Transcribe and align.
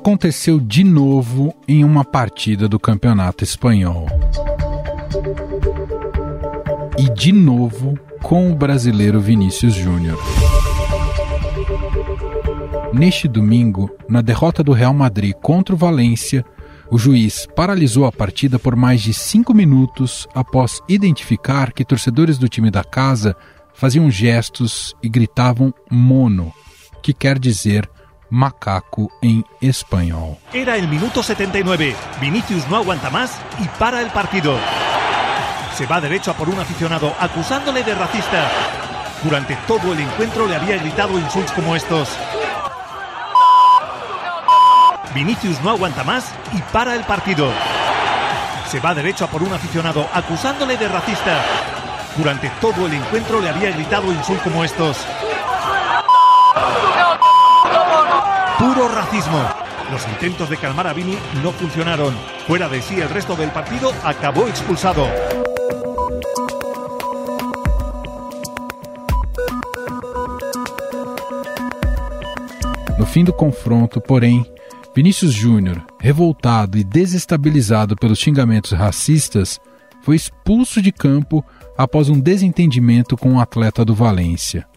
aconteceu 0.00 0.58
de 0.58 0.82
novo 0.82 1.54
em 1.68 1.84
uma 1.84 2.02
partida 2.02 2.66
do 2.66 2.80
Campeonato 2.80 3.44
Espanhol. 3.44 4.06
E 6.98 7.12
de 7.12 7.30
novo 7.32 7.98
com 8.22 8.50
o 8.50 8.54
brasileiro 8.54 9.20
Vinícius 9.20 9.74
Júnior. 9.74 10.18
Neste 12.94 13.28
domingo, 13.28 13.94
na 14.08 14.22
derrota 14.22 14.64
do 14.64 14.72
Real 14.72 14.94
Madrid 14.94 15.34
contra 15.34 15.74
o 15.74 15.78
Valência, 15.78 16.46
o 16.90 16.96
juiz 16.96 17.46
paralisou 17.54 18.06
a 18.06 18.12
partida 18.12 18.58
por 18.58 18.74
mais 18.74 19.02
de 19.02 19.12
cinco 19.12 19.52
minutos 19.52 20.26
após 20.34 20.80
identificar 20.88 21.74
que 21.74 21.84
torcedores 21.84 22.38
do 22.38 22.48
time 22.48 22.70
da 22.70 22.82
casa 22.82 23.36
faziam 23.74 24.10
gestos 24.10 24.94
e 25.02 25.10
gritavam 25.10 25.74
mono, 25.90 26.50
que 27.02 27.12
quer 27.12 27.38
dizer 27.38 27.86
macaco 28.30 29.10
em 29.20 29.44
espanhol. 29.60 30.38
Era 30.52 30.76
el 30.76 30.88
minuto 30.88 31.22
79. 31.22 31.96
Vinicius 32.20 32.66
no 32.68 32.76
aguanta 32.76 33.10
más 33.10 33.36
y 33.58 33.66
para 33.78 34.00
el 34.00 34.08
partido. 34.10 34.56
Se 35.76 35.86
va 35.86 36.00
derecho 36.00 36.30
a 36.30 36.34
por 36.34 36.48
un 36.48 36.58
aficionado 36.58 37.12
acusándole 37.18 37.82
de 37.82 37.94
racista. 37.94 38.48
Durante 39.22 39.56
todo 39.66 39.92
el 39.92 40.00
encuentro 40.00 40.46
le 40.46 40.56
había 40.56 40.76
gritado 40.78 41.18
insultos 41.18 41.52
como 41.52 41.76
estos. 41.76 42.08
Vinicius 45.14 45.60
no 45.62 45.70
aguanta 45.70 46.04
más 46.04 46.32
y 46.52 46.62
para 46.72 46.94
el 46.94 47.02
partido. 47.04 47.50
Se 48.70 48.78
va 48.78 48.94
derecho 48.94 49.24
a 49.24 49.28
por 49.28 49.42
un 49.42 49.52
aficionado 49.52 50.08
acusándole 50.14 50.76
de 50.76 50.88
racista. 50.88 51.44
Durante 52.16 52.50
todo 52.60 52.86
el 52.86 52.94
encuentro 52.94 53.40
le 53.40 53.50
había 53.50 53.70
gritado 53.72 54.12
insultos 54.12 54.44
como 54.44 54.64
estos. 54.64 54.96
Puro 58.60 58.88
racismo. 58.88 59.38
Los 59.90 60.06
intentos 60.06 60.50
de 60.50 60.58
calmar 60.58 60.86
a 60.86 60.92
Vini 60.92 61.16
no 61.42 61.50
funcionaron. 61.50 62.14
Fuera 62.46 62.68
de 62.68 62.82
sí 62.82 63.00
el 63.00 63.08
resto 63.08 63.34
del 63.34 63.50
partido 63.50 63.90
acabó 64.04 64.46
expulsado. 64.48 65.06
No 72.98 73.06
fim 73.06 73.24
do 73.24 73.32
confronto, 73.32 73.98
porém, 73.98 74.44
Vinícius 74.94 75.32
Júnior, 75.32 75.82
revoltado 75.98 76.76
e 76.76 76.84
desestabilizado 76.84 77.96
pelos 77.96 78.18
xingamentos 78.18 78.72
racistas, 78.72 79.58
foi 80.02 80.16
expulso 80.16 80.82
de 80.82 80.92
campo 80.92 81.42
após 81.78 82.10
um 82.10 82.20
desentendimento 82.20 83.16
com 83.16 83.30
um 83.30 83.40
atleta 83.40 83.86
do 83.86 83.94
Valência. 83.94 84.69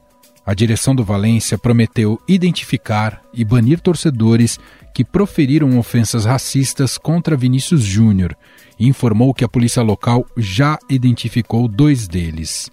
A 0.46 0.54
direção 0.54 0.94
do 0.94 1.06
Valência 1.06 1.58
prometeu 1.58 2.20
identificar 2.28 3.22
e 3.34 3.46
banir 3.46 3.80
torcedores 3.80 4.60
que 4.94 5.04
proferiram 5.04 5.80
ofensas 5.80 6.26
racistas 6.26 6.98
contra 6.98 7.38
Vinícius 7.38 7.82
Júnior 7.82 8.36
e 8.78 8.88
informou 8.88 9.34
que 9.34 9.46
a 9.46 9.50
polícia 9.50 9.82
local 9.82 10.26
já 10.38 10.78
identificou 10.90 11.68
dois 11.68 12.08
deles. 12.08 12.70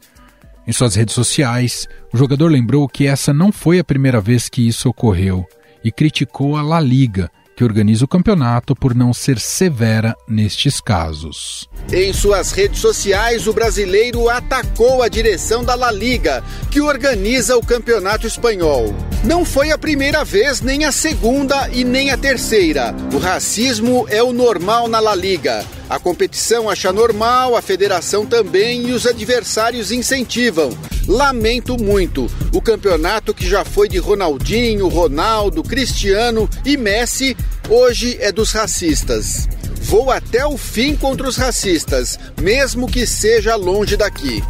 Em 0.67 0.73
suas 0.73 0.97
redes 0.97 1.15
sociais, 1.15 1.89
o 2.13 2.17
jogador 2.19 2.49
lembrou 2.49 2.89
que 2.89 3.07
essa 3.07 3.33
não 3.33 3.53
foi 3.53 3.79
a 3.79 3.85
primeira 3.85 4.21
vez 4.21 4.49
que 4.49 4.67
isso 4.67 4.89
ocorreu 4.89 5.47
e 5.83 5.91
criticou 5.91 6.57
a 6.57 6.63
La 6.63 6.81
Liga, 6.81 7.31
que 7.61 7.65
organiza 7.65 8.07
o 8.07 8.09
campeonato, 8.09 8.75
por 8.75 8.95
não 8.95 9.13
ser 9.13 9.39
severa 9.39 10.17
nestes 10.27 10.81
casos. 10.81 11.69
Em 11.93 12.11
suas 12.11 12.53
redes 12.53 12.81
sociais, 12.81 13.47
o 13.47 13.53
brasileiro 13.53 14.31
atacou 14.31 15.03
a 15.03 15.09
direção 15.09 15.63
da 15.63 15.75
La 15.75 15.93
Liga, 15.93 16.43
que 16.71 16.81
organiza 16.81 17.59
o 17.59 17.63
campeonato 17.63 18.27
espanhol. 18.27 18.95
Não 19.23 19.45
foi 19.45 19.71
a 19.73 19.77
primeira 19.77 20.25
vez, 20.25 20.63
nem 20.63 20.87
a 20.87 20.93
segunda 20.93 21.69
e 21.69 21.85
nem 21.85 22.11
a 22.11 22.17
terceira. 22.17 22.95
O 23.13 23.19
racismo 23.19 24.07
é 24.09 24.23
o 24.23 24.33
normal 24.33 24.89
na 24.89 24.99
La 24.99 25.15
Liga. 25.15 25.63
A 25.91 25.99
competição 25.99 26.71
acha 26.71 26.91
normal, 26.91 27.55
a 27.55 27.61
federação 27.61 28.25
também 28.25 28.89
e 28.89 28.93
os 28.93 29.07
adversários 29.07 29.93
incentivam. 29.93 30.71
Lamento 31.11 31.77
muito. 31.77 32.31
O 32.55 32.63
campeonato 32.63 33.35
que 33.35 33.45
já 33.45 33.65
foi 33.65 33.89
de 33.89 33.99
Ronaldinho, 33.99 34.87
Ronaldo, 34.87 35.61
Cristiano 35.61 36.49
e 36.65 36.77
Messi, 36.77 37.37
hoje 37.69 38.17
é 38.21 38.31
dos 38.31 38.53
racistas. 38.53 39.49
Vou 39.83 40.09
até 40.13 40.47
o 40.47 40.57
fim 40.57 40.95
contra 40.95 41.27
os 41.27 41.37
racistas, 41.37 42.17
mesmo 42.41 42.87
que 42.87 43.09
seja 43.09 43.57
longe 43.57 43.97
daqui. 43.97 44.41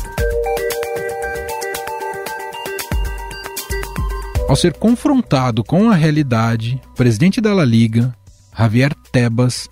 Ao 4.47 4.55
ser 4.55 4.75
confrontado 4.75 5.65
com 5.65 5.91
a 5.91 5.95
realidade, 5.95 6.79
o 6.91 6.95
presidente 6.95 7.41
da 7.41 7.55
La 7.55 7.65
Liga, 7.65 8.15
Javier 8.55 8.93
Tebas, 9.11 9.67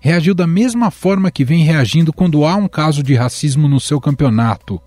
reagiu 0.00 0.34
da 0.34 0.48
mesma 0.48 0.90
forma 0.90 1.30
que 1.30 1.44
vem 1.44 1.62
reagindo 1.62 2.12
quando 2.12 2.44
há 2.44 2.56
um 2.56 2.66
caso 2.66 3.00
de 3.00 3.14
racismo 3.14 3.68
no 3.68 3.78
seu 3.78 4.00
campeonato. 4.00 4.82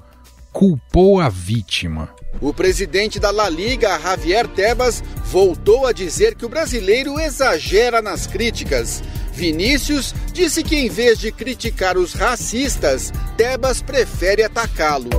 Culpou 0.55 1.19
a 1.19 1.27
vítima. 1.27 2.15
O 2.39 2.53
presidente 2.53 3.19
da 3.19 3.29
La 3.29 3.49
Liga, 3.49 3.99
Javier 3.99 4.47
Tebas, 4.47 5.03
voltou 5.25 5.85
a 5.85 5.91
dizer 5.91 6.33
que 6.33 6.45
o 6.45 6.49
brasileiro 6.49 7.19
exagera 7.19 8.01
nas 8.01 8.25
críticas. 8.25 9.03
Vinícius 9.33 10.15
disse 10.31 10.63
que 10.63 10.77
em 10.77 10.87
vez 10.87 11.19
de 11.19 11.29
criticar 11.29 11.97
os 11.97 12.13
racistas, 12.13 13.11
Tebas 13.35 13.81
prefere 13.81 14.43
atacá-lo. 14.43 15.09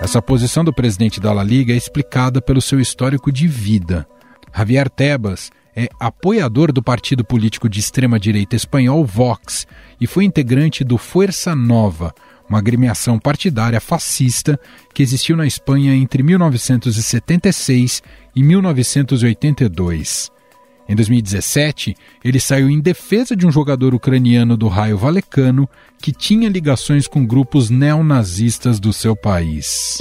Essa 0.00 0.20
posição 0.20 0.64
do 0.64 0.74
presidente 0.74 1.20
da 1.20 1.32
La 1.32 1.44
Liga 1.44 1.72
é 1.72 1.76
explicada 1.76 2.42
pelo 2.42 2.60
seu 2.60 2.80
histórico 2.80 3.30
de 3.30 3.46
vida. 3.46 4.04
Javier 4.52 4.90
Tebas 4.90 5.52
é 5.74 5.88
apoiador 5.98 6.72
do 6.72 6.82
partido 6.82 7.24
político 7.24 7.68
de 7.68 7.80
extrema-direita 7.80 8.56
espanhol 8.56 9.04
Vox 9.04 9.66
e 10.00 10.06
foi 10.06 10.24
integrante 10.24 10.84
do 10.84 10.98
Fuerza 10.98 11.54
Nova, 11.54 12.14
uma 12.48 12.58
agremiação 12.58 13.18
partidária 13.18 13.80
fascista 13.80 14.60
que 14.92 15.02
existiu 15.02 15.36
na 15.36 15.46
Espanha 15.46 15.94
entre 15.94 16.22
1976 16.22 18.02
e 18.36 18.42
1982. 18.42 20.30
Em 20.88 20.94
2017, 20.94 21.96
ele 22.22 22.40
saiu 22.40 22.68
em 22.68 22.80
defesa 22.80 23.34
de 23.34 23.46
um 23.46 23.52
jogador 23.52 23.94
ucraniano 23.94 24.56
do 24.56 24.68
Raio 24.68 24.98
Valecano 24.98 25.68
que 25.98 26.12
tinha 26.12 26.48
ligações 26.48 27.06
com 27.06 27.24
grupos 27.24 27.70
neonazistas 27.70 28.78
do 28.78 28.92
seu 28.92 29.16
país. 29.16 29.96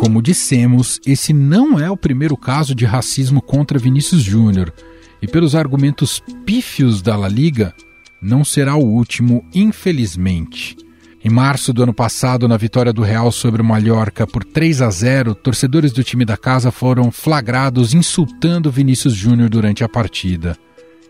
Como 0.00 0.22
dissemos, 0.22 0.98
esse 1.06 1.30
não 1.34 1.78
é 1.78 1.90
o 1.90 1.96
primeiro 1.96 2.34
caso 2.34 2.74
de 2.74 2.86
racismo 2.86 3.42
contra 3.42 3.78
Vinícius 3.78 4.22
Júnior, 4.22 4.72
e 5.20 5.28
pelos 5.28 5.54
argumentos 5.54 6.22
pífios 6.46 7.02
da 7.02 7.14
La 7.14 7.28
Liga, 7.28 7.74
não 8.20 8.42
será 8.42 8.76
o 8.76 8.82
último, 8.82 9.44
infelizmente. 9.54 10.74
Em 11.22 11.28
março 11.28 11.70
do 11.70 11.82
ano 11.82 11.92
passado, 11.92 12.48
na 12.48 12.56
vitória 12.56 12.94
do 12.94 13.02
Real 13.02 13.30
sobre 13.30 13.60
o 13.60 13.64
Mallorca 13.64 14.26
por 14.26 14.42
3 14.42 14.80
a 14.80 14.90
0, 14.90 15.34
torcedores 15.34 15.92
do 15.92 16.02
time 16.02 16.24
da 16.24 16.38
casa 16.38 16.70
foram 16.70 17.10
flagrados 17.10 17.92
insultando 17.92 18.70
Vinícius 18.70 19.12
Júnior 19.12 19.50
durante 19.50 19.84
a 19.84 19.88
partida. 19.88 20.56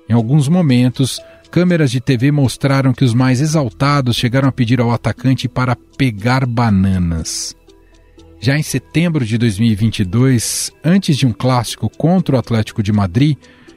Em 0.09 0.13
alguns 0.15 0.49
momentos, 0.49 1.21
câmeras 1.49 1.93
de 1.93 2.01
TV 2.01 2.33
mostraram 2.33 2.93
que 2.93 3.05
os 3.05 3.15
mais 3.15 3.41
exaltados 3.41 4.17
chegaram 4.17 4.49
a 4.49 4.53
pedir 4.53 4.81
ao 4.81 4.91
atacante 4.91 5.49
para 5.49 5.77
pegar 5.97 6.45
bananas. 6.45 7.55
Já 8.43 8.57
em 8.57 8.63
setembro 8.63 9.23
de 9.23 9.37
2022, 9.37 10.73
antes 10.83 11.19
de 11.19 11.27
um 11.27 11.33
clássico 11.33 11.91
contra 11.91 12.37
o 12.37 12.39
Atlético 12.39 12.83
de 12.83 12.91
Madrid, 12.91 13.37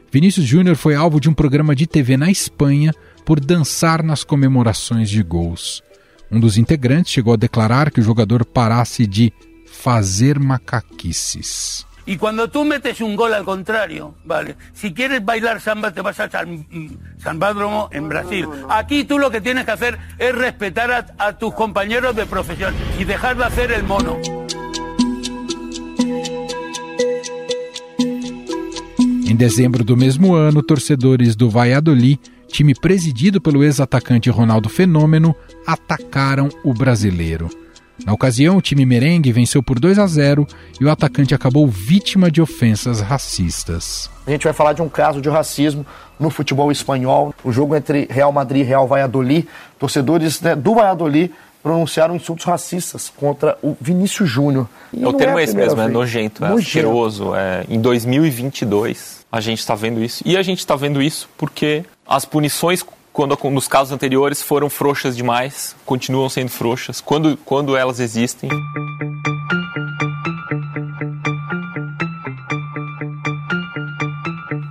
Vinícius 0.10 0.46
Júnior 0.46 0.78
foi 0.78 0.96
alvo 0.96 1.20
de 1.20 1.30
um 1.30 1.34
programa 1.34 1.76
de 1.76 1.86
TV 1.86 2.16
na 2.16 2.32
Espanha 2.32 2.94
por 3.26 3.42
dançar 3.42 4.02
nas 4.02 4.24
comemorações 4.24 5.10
de 5.10 5.22
gols. 5.22 5.84
Um 6.32 6.40
dos 6.40 6.58
integrantes 6.58 7.12
chegou 7.12 7.34
a 7.34 7.38
declarar 7.38 7.92
que 7.92 8.00
o 8.00 8.04
jogador 8.04 8.46
parasse 8.46 9.06
de 9.06 9.34
fazer 9.66 10.40
macaquices. 10.40 11.86
Y 12.06 12.18
cuando 12.18 12.50
tú 12.50 12.64
metes 12.64 13.02
un 13.02 13.16
gol 13.16 13.34
al 13.34 13.44
contrario, 13.46 14.16
vale, 14.26 14.56
si 14.74 14.94
quieres 14.94 15.24
bailar 15.24 15.60
samba 15.60 15.92
te 15.92 16.02
vas 16.02 16.20
a 16.20 16.30
San, 16.30 16.66
Sambádromo 17.18 17.90
en 17.92 18.08
Brasil. 18.08 18.48
Aquí 18.70 19.04
tú 19.04 19.20
lo 19.20 19.30
que 19.30 19.42
tienes 19.42 19.66
que 19.66 19.72
hacer 19.72 20.00
es 20.18 20.34
respetar 20.34 20.92
a, 20.92 21.06
a 21.18 21.38
tus 21.38 21.54
compañeros 21.54 22.16
de 22.16 22.26
profesión 22.26 22.74
y 22.98 23.04
dejar 23.04 23.38
de 23.38 23.46
hacer 23.46 23.72
el 23.72 23.84
mono. 23.84 24.43
Em 29.34 29.36
dezembro 29.36 29.84
do 29.84 29.98
mesmo 29.98 30.36
ano, 30.36 30.62
torcedores 30.62 31.36
do 31.36 31.50
Valladolid, 31.50 32.20
time 32.48 32.76
presidido 32.76 33.42
pelo 33.42 33.64
ex-atacante 33.64 34.30
Ronaldo 34.30 34.70
Fenômeno, 34.70 35.36
atacaram 35.66 36.50
o 36.64 36.72
brasileiro. 36.72 37.50
Na 38.06 38.14
ocasião, 38.14 38.58
o 38.58 38.62
time 38.62 38.86
merengue 38.86 39.32
venceu 39.32 39.64
por 39.64 39.80
2 39.80 39.98
a 39.98 40.06
0 40.06 40.46
e 40.80 40.86
o 40.86 40.92
atacante 40.92 41.34
acabou 41.34 41.68
vítima 41.68 42.30
de 42.30 42.44
ofensas 42.44 43.02
racistas. 43.02 44.08
A 44.28 44.30
gente 44.30 44.44
vai 44.44 44.54
falar 44.54 44.74
de 44.74 44.84
um 44.84 44.88
caso 44.88 45.20
de 45.20 45.30
racismo 45.30 45.84
no 46.20 46.30
futebol 46.30 46.72
espanhol. 46.72 47.34
O 47.44 47.52
jogo 47.52 47.76
entre 47.76 48.08
Real 48.12 48.32
Madrid 48.32 48.62
e 48.62 48.64
Real 48.64 48.88
Valladolid. 48.88 49.48
Torcedores 49.80 50.42
né, 50.42 50.56
do 50.56 50.76
Valladolid 50.76 51.32
pronunciaram 51.64 52.16
insultos 52.16 52.46
racistas 52.46 53.10
contra 53.10 53.58
o 53.64 53.76
Vinícius 53.82 54.30
Júnior. 54.30 54.70
É 54.96 55.08
o 55.08 55.14
termo 55.14 55.40
é 55.40 55.44
esse 55.44 55.56
mesmo, 55.56 55.82
é 55.82 55.86
vez. 55.86 55.90
é 55.90 55.92
nojento, 55.92 56.46
é 56.46 56.50
nojento. 56.50 56.68
asqueroso. 56.68 57.34
É, 57.34 57.66
em 57.68 57.82
2022 57.82 59.23
a 59.34 59.42
gente 59.42 59.58
está 59.58 59.74
vendo 59.74 60.04
isso. 60.04 60.22
E 60.28 60.38
a 60.38 60.44
gente 60.44 60.60
está 60.60 60.76
vendo 60.76 61.02
isso 61.02 61.28
porque 61.36 61.84
as 62.08 62.24
punições 62.24 62.86
quando 63.12 63.36
nos 63.50 63.68
casos 63.68 63.92
anteriores 63.92 64.44
foram 64.44 64.70
frouxas 64.70 65.16
demais, 65.16 65.76
continuam 65.86 66.30
sendo 66.30 66.50
frouxas, 66.50 67.00
quando, 67.02 67.38
quando 67.38 67.76
elas 67.76 68.00
existem. 68.00 68.50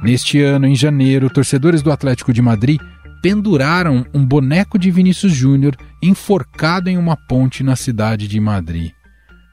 Neste 0.03 0.41
ano, 0.43 0.67
em 0.67 0.75
janeiro, 0.75 1.31
torcedores 1.31 1.82
do 1.82 1.93
Atlético 1.93 2.32
de 2.32 2.43
Madrid 2.43 2.81
penduraram 3.20 4.05
um 4.12 4.25
boneco 4.25 4.76
de 4.76 4.91
Vinícius 4.91 5.32
Júnior 5.32 5.76
enforcado 6.03 6.88
em 6.88 6.99
uma 6.99 7.17
ponte 7.17 7.62
na 7.62 7.76
cidade 7.76 8.26
de 8.26 8.41
Madrid. 8.41 8.91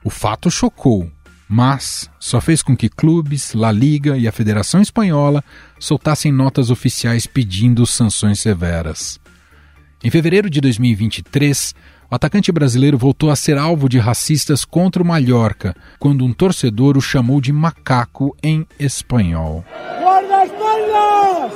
O 0.04 0.10
fato 0.10 0.50
chocou, 0.50 1.08
mas 1.50 2.08
só 2.20 2.40
fez 2.40 2.62
com 2.62 2.78
que 2.78 2.88
clubes, 2.88 3.56
La 3.56 3.72
Liga 3.72 4.16
e 4.16 4.28
a 4.28 4.32
Federação 4.32 4.82
Espanhola 4.82 5.44
soltassem 5.80 6.32
notas 6.32 6.70
oficiais 6.70 7.26
pedindo 7.26 7.88
sanções 7.88 8.40
severas. 8.40 9.20
Em 10.04 10.12
fevereiro 10.12 10.48
de 10.48 10.62
2023, 10.62 11.74
o 12.10 12.16
atacante 12.16 12.52
brasileiro 12.52 13.00
voltou 13.00 13.32
a 13.32 13.36
ser 13.36 13.58
alvo 13.58 13.90
de 13.90 13.98
racistas 13.98 14.64
contra 14.64 15.02
o 15.02 15.06
Mallorca, 15.06 15.76
quando 15.98 16.24
um 16.24 16.32
torcedor 16.32 16.96
o 16.96 17.02
chamou 17.02 17.42
de 17.42 17.52
macaco 17.52 18.38
em 18.44 18.68
espanhol. 18.80 19.66
Guarda-espaldas! 20.00 21.54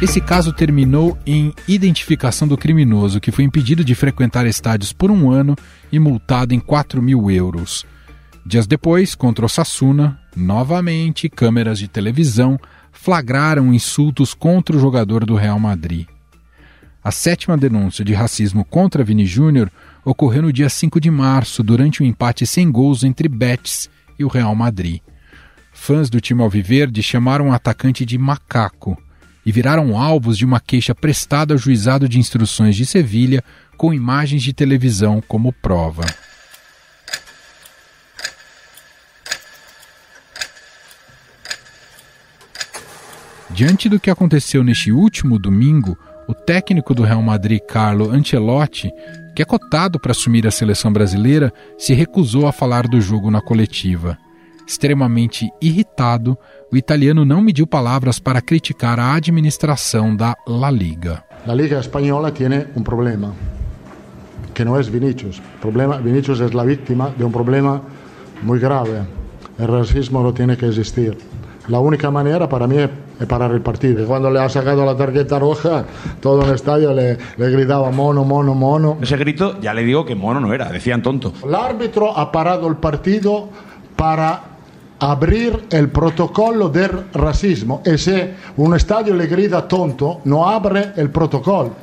Esse 0.00 0.20
caso 0.20 0.52
terminou 0.52 1.18
em 1.26 1.52
identificação 1.66 2.46
do 2.46 2.56
criminoso, 2.56 3.18
que 3.18 3.32
foi 3.32 3.42
impedido 3.42 3.84
de 3.84 3.96
frequentar 3.96 4.46
estádios 4.46 4.92
por 4.92 5.10
um 5.10 5.28
ano 5.28 5.56
e 5.90 5.98
multado 5.98 6.54
em 6.54 6.60
4 6.60 7.02
mil 7.02 7.28
euros. 7.28 7.84
Dias 8.46 8.64
depois, 8.64 9.16
contra 9.16 9.44
o 9.44 9.48
Sassuna, 9.48 10.16
novamente 10.36 11.28
câmeras 11.28 11.80
de 11.80 11.88
televisão 11.88 12.60
flagraram 12.92 13.74
insultos 13.74 14.34
contra 14.34 14.76
o 14.76 14.78
jogador 14.78 15.26
do 15.26 15.34
Real 15.34 15.58
Madrid. 15.58 16.06
A 17.02 17.10
sétima 17.10 17.58
denúncia 17.58 18.04
de 18.04 18.14
racismo 18.14 18.64
contra 18.64 19.02
Vini 19.02 19.26
Júnior 19.26 19.68
ocorreu 20.04 20.42
no 20.42 20.52
dia 20.52 20.68
5 20.68 21.00
de 21.00 21.10
março, 21.10 21.60
durante 21.60 22.04
um 22.04 22.06
empate 22.06 22.46
sem 22.46 22.70
gols 22.70 23.02
entre 23.02 23.28
Betis 23.28 23.90
e 24.16 24.24
o 24.24 24.28
Real 24.28 24.54
Madrid. 24.54 25.00
Fãs 25.72 26.08
do 26.08 26.20
time 26.20 26.40
alviverde 26.40 27.02
chamaram 27.02 27.48
o 27.48 27.52
atacante 27.52 28.06
de 28.06 28.16
macaco 28.16 28.96
e 29.48 29.50
viraram 29.50 29.96
alvos 29.96 30.36
de 30.36 30.44
uma 30.44 30.60
queixa 30.60 30.94
prestada 30.94 31.54
ao 31.54 31.58
juizado 31.58 32.06
de 32.06 32.18
instruções 32.18 32.76
de 32.76 32.84
Sevilha 32.84 33.42
com 33.78 33.94
imagens 33.94 34.42
de 34.42 34.52
televisão 34.52 35.22
como 35.26 35.54
prova. 35.54 36.04
Diante 43.48 43.88
do 43.88 43.98
que 43.98 44.10
aconteceu 44.10 44.62
neste 44.62 44.92
último 44.92 45.38
domingo, 45.38 45.96
o 46.28 46.34
técnico 46.34 46.92
do 46.92 47.02
Real 47.02 47.22
Madrid, 47.22 47.60
Carlo 47.66 48.10
Ancelotti, 48.10 48.90
que 49.34 49.40
é 49.40 49.46
cotado 49.46 49.98
para 49.98 50.10
assumir 50.10 50.46
a 50.46 50.50
seleção 50.50 50.92
brasileira, 50.92 51.50
se 51.78 51.94
recusou 51.94 52.46
a 52.46 52.52
falar 52.52 52.86
do 52.86 53.00
jogo 53.00 53.30
na 53.30 53.40
coletiva. 53.40 54.18
Extremamente 54.68 55.50
irritado, 55.62 56.36
o 56.70 56.76
italiano 56.76 57.24
não 57.24 57.40
mediu 57.40 57.66
palavras 57.66 58.18
para 58.18 58.42
criticar 58.42 59.00
a 59.00 59.14
administração 59.14 60.14
da 60.14 60.36
La 60.46 60.70
Liga. 60.70 61.24
La 61.46 61.54
Liga 61.54 61.78
Espanhola 61.80 62.30
tem 62.30 62.48
um 62.76 62.82
problema, 62.82 63.32
que 64.52 64.62
não 64.66 64.76
é 64.76 64.82
Vinicius. 64.82 65.40
Problema, 65.58 65.96
Vinicius 65.96 66.42
é 66.42 66.44
a 66.44 66.64
vítima 66.64 67.14
de 67.16 67.24
um 67.24 67.30
problema 67.30 67.80
muito 68.42 68.60
grave. 68.60 69.08
O 69.58 69.64
racismo 69.64 70.22
não 70.22 70.34
tem 70.34 70.54
que 70.54 70.66
existir. 70.66 71.16
La 71.70 71.80
única 71.80 72.10
manera 72.10 72.46
para 72.46 72.66
mí 72.66 72.76
es 72.76 73.26
parar 73.26 73.50
el 73.52 73.62
partido. 73.62 74.06
Cuando 74.06 74.30
le 74.30 74.38
ha 74.38 74.50
sacado 74.50 74.84
la 74.84 74.94
tarjeta 74.94 75.38
roja, 75.38 75.86
todo 76.20 76.44
el 76.44 76.54
estadio 76.54 76.92
le, 76.92 77.16
le, 77.38 77.50
gritaba 77.50 77.90
mono, 77.90 78.22
mono, 78.22 78.54
mono. 78.54 78.98
Ese 79.00 79.16
grito 79.16 79.58
ya 79.62 79.72
le 79.72 79.82
digo 79.82 80.04
que 80.04 80.14
mono 80.14 80.40
no 80.40 80.52
era, 80.52 80.70
decían 80.70 81.02
tonto. 81.02 81.32
El 81.42 81.54
árbitro 81.54 82.14
ha 82.14 82.30
parado 82.30 82.68
el 82.68 82.76
partido 82.76 83.48
para 83.96 84.57
abrir 84.98 85.66
el 85.70 85.88
protocolo 85.88 86.68
del 86.68 87.06
racismo 87.12 87.82
e 87.84 87.96
se 87.98 88.34
un 88.56 88.74
estadio 88.74 89.14
le 89.14 89.26
grida 89.26 89.66
tonto 89.66 90.20
no 90.24 90.48
abre 90.48 90.92
el 90.96 91.10
protocolo. 91.10 91.76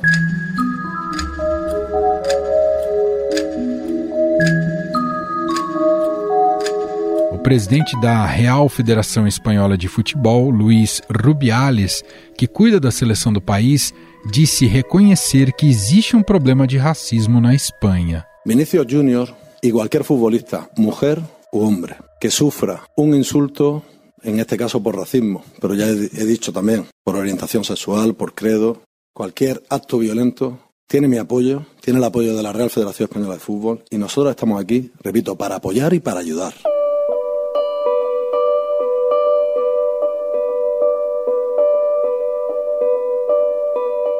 O 7.32 7.38
presidente 7.38 7.98
da 8.00 8.26
Real 8.26 8.68
Federação 8.68 9.26
Espanhola 9.26 9.78
de 9.78 9.88
Futebol, 9.88 10.50
Luís 10.50 11.00
Rubiales, 11.08 12.02
que 12.36 12.46
cuida 12.46 12.80
da 12.80 12.90
seleção 12.90 13.32
do 13.32 13.40
país, 13.40 13.94
disse 14.30 14.66
reconhecer 14.66 15.52
que 15.52 15.68
existe 15.68 16.16
um 16.16 16.22
problema 16.22 16.66
de 16.66 16.76
racismo 16.76 17.40
na 17.40 17.54
Espanha. 17.54 18.26
Vinícius 18.44 18.86
Júnior 18.88 19.32
e 19.62 19.70
qualquer 19.70 20.02
futbolista, 20.02 20.68
mulher 20.76 21.22
ou 21.56 21.64
homem, 21.64 21.96
que 22.20 22.30
sufra 22.30 22.82
un 22.96 23.14
insulto, 23.14 23.82
en 24.22 24.38
este 24.40 24.56
caso 24.56 24.82
por 24.82 24.96
racismo, 24.96 25.44
pero 25.60 25.74
ya 25.74 25.88
he, 25.88 26.24
dicho 26.24 26.52
también 26.52 26.86
por 27.04 27.16
orientación 27.16 27.64
sexual, 27.64 28.14
por 28.14 28.34
credo, 28.34 28.82
cualquier 29.14 29.62
acto 29.68 29.98
violento, 29.98 30.58
tiene 30.86 31.08
mi 31.08 31.16
apoyo, 31.16 31.66
tiene 31.80 31.98
el 31.98 32.04
apoyo 32.04 32.36
de 32.36 32.42
la 32.42 32.52
Real 32.52 32.70
Federación 32.70 33.08
Española 33.08 33.34
de 33.34 33.40
Fútbol 33.40 33.84
y 33.90 33.98
nosotros 33.98 34.30
estamos 34.30 34.60
aquí, 34.60 34.92
repito, 35.02 35.36
para 35.36 35.56
apoyar 35.56 35.94
y 35.94 36.00
para 36.00 36.20
ayudar. 36.20 36.54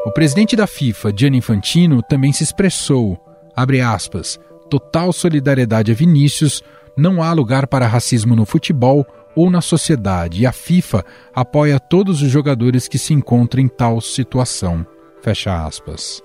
O 0.05 0.13
presidente 0.13 0.55
da 0.57 0.69
FIFA, 0.69 1.11
Gianni 1.13 1.39
Infantino, 1.39 2.01
também 2.01 2.33
se 2.33 2.45
expressou, 2.45 3.19
abre 3.55 3.81
aspas, 3.81 4.39
total 4.71 5.13
solidariedade 5.13 5.91
a 5.91 5.95
Vinícius 5.95 6.63
não 6.97 7.23
há 7.23 7.33
lugar 7.33 7.67
para 7.67 7.87
racismo 7.87 8.35
no 8.35 8.47
futebol 8.47 9.07
ou 9.35 9.51
na 9.51 9.61
sociedade 9.61 10.41
e 10.41 10.47
a 10.47 10.53
FIFA 10.53 11.05
apoia 11.35 11.79
todos 11.79 12.23
os 12.23 12.31
jogadores 12.31 12.89
que 12.89 12.99
se 12.99 13.13
encontram 13.13 13.63
em 13.63 13.69
tal 13.69 14.01
situação. 14.01 14.87
Fecha 15.21 15.67
aspas. 15.67 16.23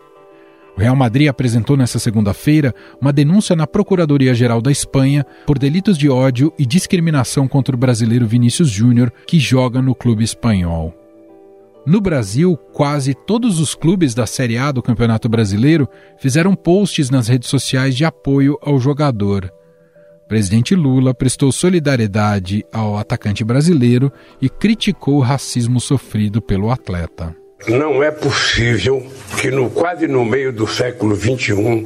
O 0.77 0.79
Real 0.79 0.95
Madrid 0.95 1.27
apresentou 1.27 1.75
nesta 1.75 1.99
segunda-feira 1.99 2.73
uma 3.01 3.11
denúncia 3.11 3.53
na 3.53 3.67
Procuradoria-Geral 3.67 4.61
da 4.61 4.71
Espanha 4.71 5.25
por 5.45 5.59
delitos 5.59 5.97
de 5.97 6.09
ódio 6.09 6.53
e 6.57 6.65
discriminação 6.65 7.45
contra 7.47 7.75
o 7.75 7.79
brasileiro 7.79 8.25
Vinícius 8.25 8.69
Júnior, 8.69 9.11
que 9.27 9.37
joga 9.37 9.81
no 9.81 9.93
clube 9.93 10.23
espanhol. 10.23 10.95
No 11.85 11.99
Brasil, 11.99 12.55
quase 12.71 13.13
todos 13.13 13.59
os 13.59 13.75
clubes 13.75 14.13
da 14.13 14.25
Série 14.25 14.57
A 14.57 14.71
do 14.71 14.81
Campeonato 14.81 15.27
Brasileiro 15.27 15.89
fizeram 16.17 16.55
posts 16.55 17.09
nas 17.09 17.27
redes 17.27 17.49
sociais 17.49 17.97
de 17.97 18.05
apoio 18.05 18.57
ao 18.61 18.79
jogador 18.79 19.51
presidente 20.31 20.75
Lula 20.75 21.13
prestou 21.13 21.51
solidariedade 21.51 22.65
ao 22.71 22.95
atacante 22.95 23.43
brasileiro 23.43 24.09
e 24.41 24.47
criticou 24.47 25.15
o 25.15 25.19
racismo 25.19 25.77
sofrido 25.81 26.41
pelo 26.41 26.71
atleta. 26.71 27.35
Não 27.67 28.01
é 28.01 28.09
possível 28.11 29.05
que 29.41 29.51
no 29.51 29.69
quase 29.69 30.07
no 30.07 30.23
meio 30.23 30.53
do 30.53 30.65
século 30.65 31.17
XXI 31.17 31.85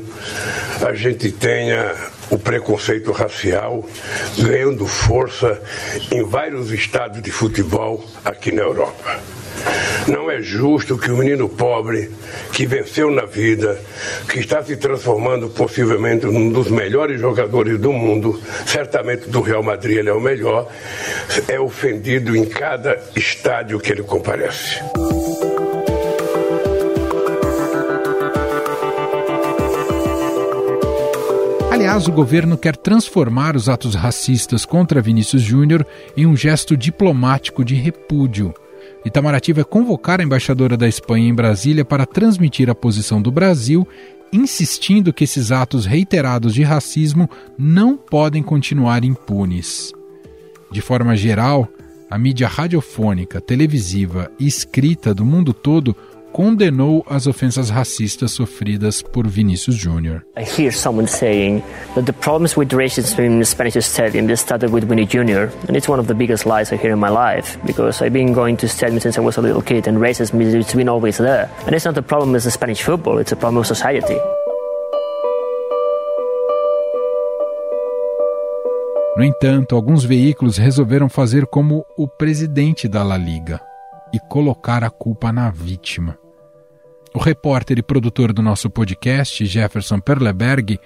a 0.87 0.93
gente 0.93 1.31
tenha 1.31 1.91
o 2.29 2.37
preconceito 2.37 3.11
racial 3.11 3.87
ganhando 4.37 4.85
força 4.85 5.61
em 6.11 6.23
vários 6.23 6.71
estados 6.71 7.21
de 7.21 7.31
futebol 7.31 8.03
aqui 8.23 8.51
na 8.51 8.61
Europa. 8.61 9.19
Não 10.07 10.29
é 10.29 10.41
justo 10.41 10.97
que 10.97 11.09
o 11.09 11.15
um 11.15 11.17
menino 11.17 11.49
pobre, 11.49 12.11
que 12.51 12.65
venceu 12.65 13.09
na 13.09 13.25
vida, 13.25 13.79
que 14.29 14.39
está 14.39 14.63
se 14.63 14.75
transformando 14.77 15.49
possivelmente 15.49 16.25
num 16.25 16.51
dos 16.51 16.69
melhores 16.69 17.19
jogadores 17.19 17.79
do 17.79 17.91
mundo, 17.91 18.39
certamente 18.65 19.29
do 19.29 19.41
Real 19.41 19.63
Madrid 19.63 19.97
ele 19.97 20.09
é 20.09 20.13
o 20.13 20.21
melhor, 20.21 20.71
é 21.47 21.59
ofendido 21.59 22.35
em 22.35 22.45
cada 22.45 22.99
estádio 23.15 23.79
que 23.79 23.91
ele 23.91 24.03
comparece. 24.03 24.79
Aliás, 31.75 32.07
o 32.07 32.11
governo 32.13 32.57
quer 32.57 32.77
transformar 32.77 33.53
os 33.53 33.67
atos 33.67 33.95
racistas 33.95 34.63
contra 34.63 35.01
Vinícius 35.01 35.41
Júnior 35.41 35.85
em 36.15 36.25
um 36.25 36.33
gesto 36.33 36.77
diplomático 36.77 37.65
de 37.65 37.75
repúdio. 37.75 38.53
Itamaraty 39.03 39.51
vai 39.51 39.65
convocar 39.65 40.21
a 40.21 40.23
embaixadora 40.23 40.77
da 40.77 40.87
Espanha 40.87 41.27
em 41.27 41.33
Brasília 41.33 41.83
para 41.83 42.05
transmitir 42.05 42.69
a 42.69 42.73
posição 42.73 43.21
do 43.21 43.29
Brasil, 43.29 43.85
insistindo 44.31 45.11
que 45.11 45.25
esses 45.25 45.51
atos 45.51 45.85
reiterados 45.85 46.53
de 46.53 46.63
racismo 46.63 47.29
não 47.57 47.97
podem 47.97 48.41
continuar 48.41 49.03
impunes. 49.03 49.91
De 50.71 50.79
forma 50.79 51.13
geral, 51.17 51.67
a 52.09 52.17
mídia 52.17 52.47
radiofônica, 52.47 53.41
televisiva 53.41 54.31
e 54.39 54.47
escrita 54.47 55.13
do 55.13 55.25
mundo 55.25 55.53
todo 55.53 55.93
condenou 56.35 57.01
as 57.09 57.27
ofensas 57.27 57.69
racistas 57.69 58.31
sofridas 58.31 59.01
por 59.01 59.25
Vinícius 59.25 59.77
Júnior. 59.77 60.21
I 60.35 60.43
hear 60.43 60.69
someone 60.69 61.07
saying 61.07 61.63
that 61.95 62.03
the 62.03 62.11
problems 62.11 62.57
with 62.57 62.73
racism 62.73 63.23
in 63.23 63.39
the 63.39 63.45
Spanish 63.45 63.79
stadium 63.85 64.27
started 64.35 64.69
with 64.69 64.83
Vinny 64.83 65.05
Jr. 65.05 65.47
and 65.69 65.77
it's 65.77 65.87
one 65.87 65.97
of 65.97 66.07
the 66.07 66.13
biggest 66.13 66.45
lies 66.45 66.73
I 66.73 66.75
hear 66.75 66.91
in 66.91 66.99
my 66.99 67.07
life 67.07 67.57
because 67.65 68.01
I've 68.01 68.11
been 68.11 68.33
going 68.33 68.57
to 68.57 68.67
stadium 68.67 68.99
since 68.99 69.17
I 69.17 69.21
was 69.21 69.37
a 69.37 69.41
little 69.41 69.61
kid 69.61 69.87
and 69.87 69.97
racism 69.97 70.41
has 70.41 70.73
been 70.73 70.89
always 70.89 71.19
there. 71.19 71.49
And 71.67 71.73
it's 71.73 71.85
not 71.85 71.97
a 71.97 72.01
problem 72.01 72.33
with 72.33 72.43
the 72.43 72.51
Spanish 72.51 72.83
football, 72.83 73.17
it's 73.19 73.31
a 73.31 73.37
problem 73.37 73.59
of 73.61 73.67
society. 73.67 74.19
No 79.15 79.23
entanto, 79.23 79.77
alguns 79.77 80.03
veículos 80.03 80.57
resolveram 80.57 81.07
fazer 81.07 81.47
como 81.47 81.85
o 81.97 82.05
presidente 82.05 82.89
da 82.89 83.03
La 83.03 83.15
Liga 83.15 83.61
e 84.11 84.19
colocar 84.19 84.83
a 84.83 84.89
culpa 84.89 85.31
na 85.31 85.49
vítima. 85.49 86.24
O 87.15 87.17
repórter 87.17 87.79
e 87.79 87.81
produtor 87.81 88.33
do 88.33 88.41
nosso 88.41 88.69
podcast, 88.69 89.45
Jefferson 89.45 90.01
Perleberg, 90.01 90.77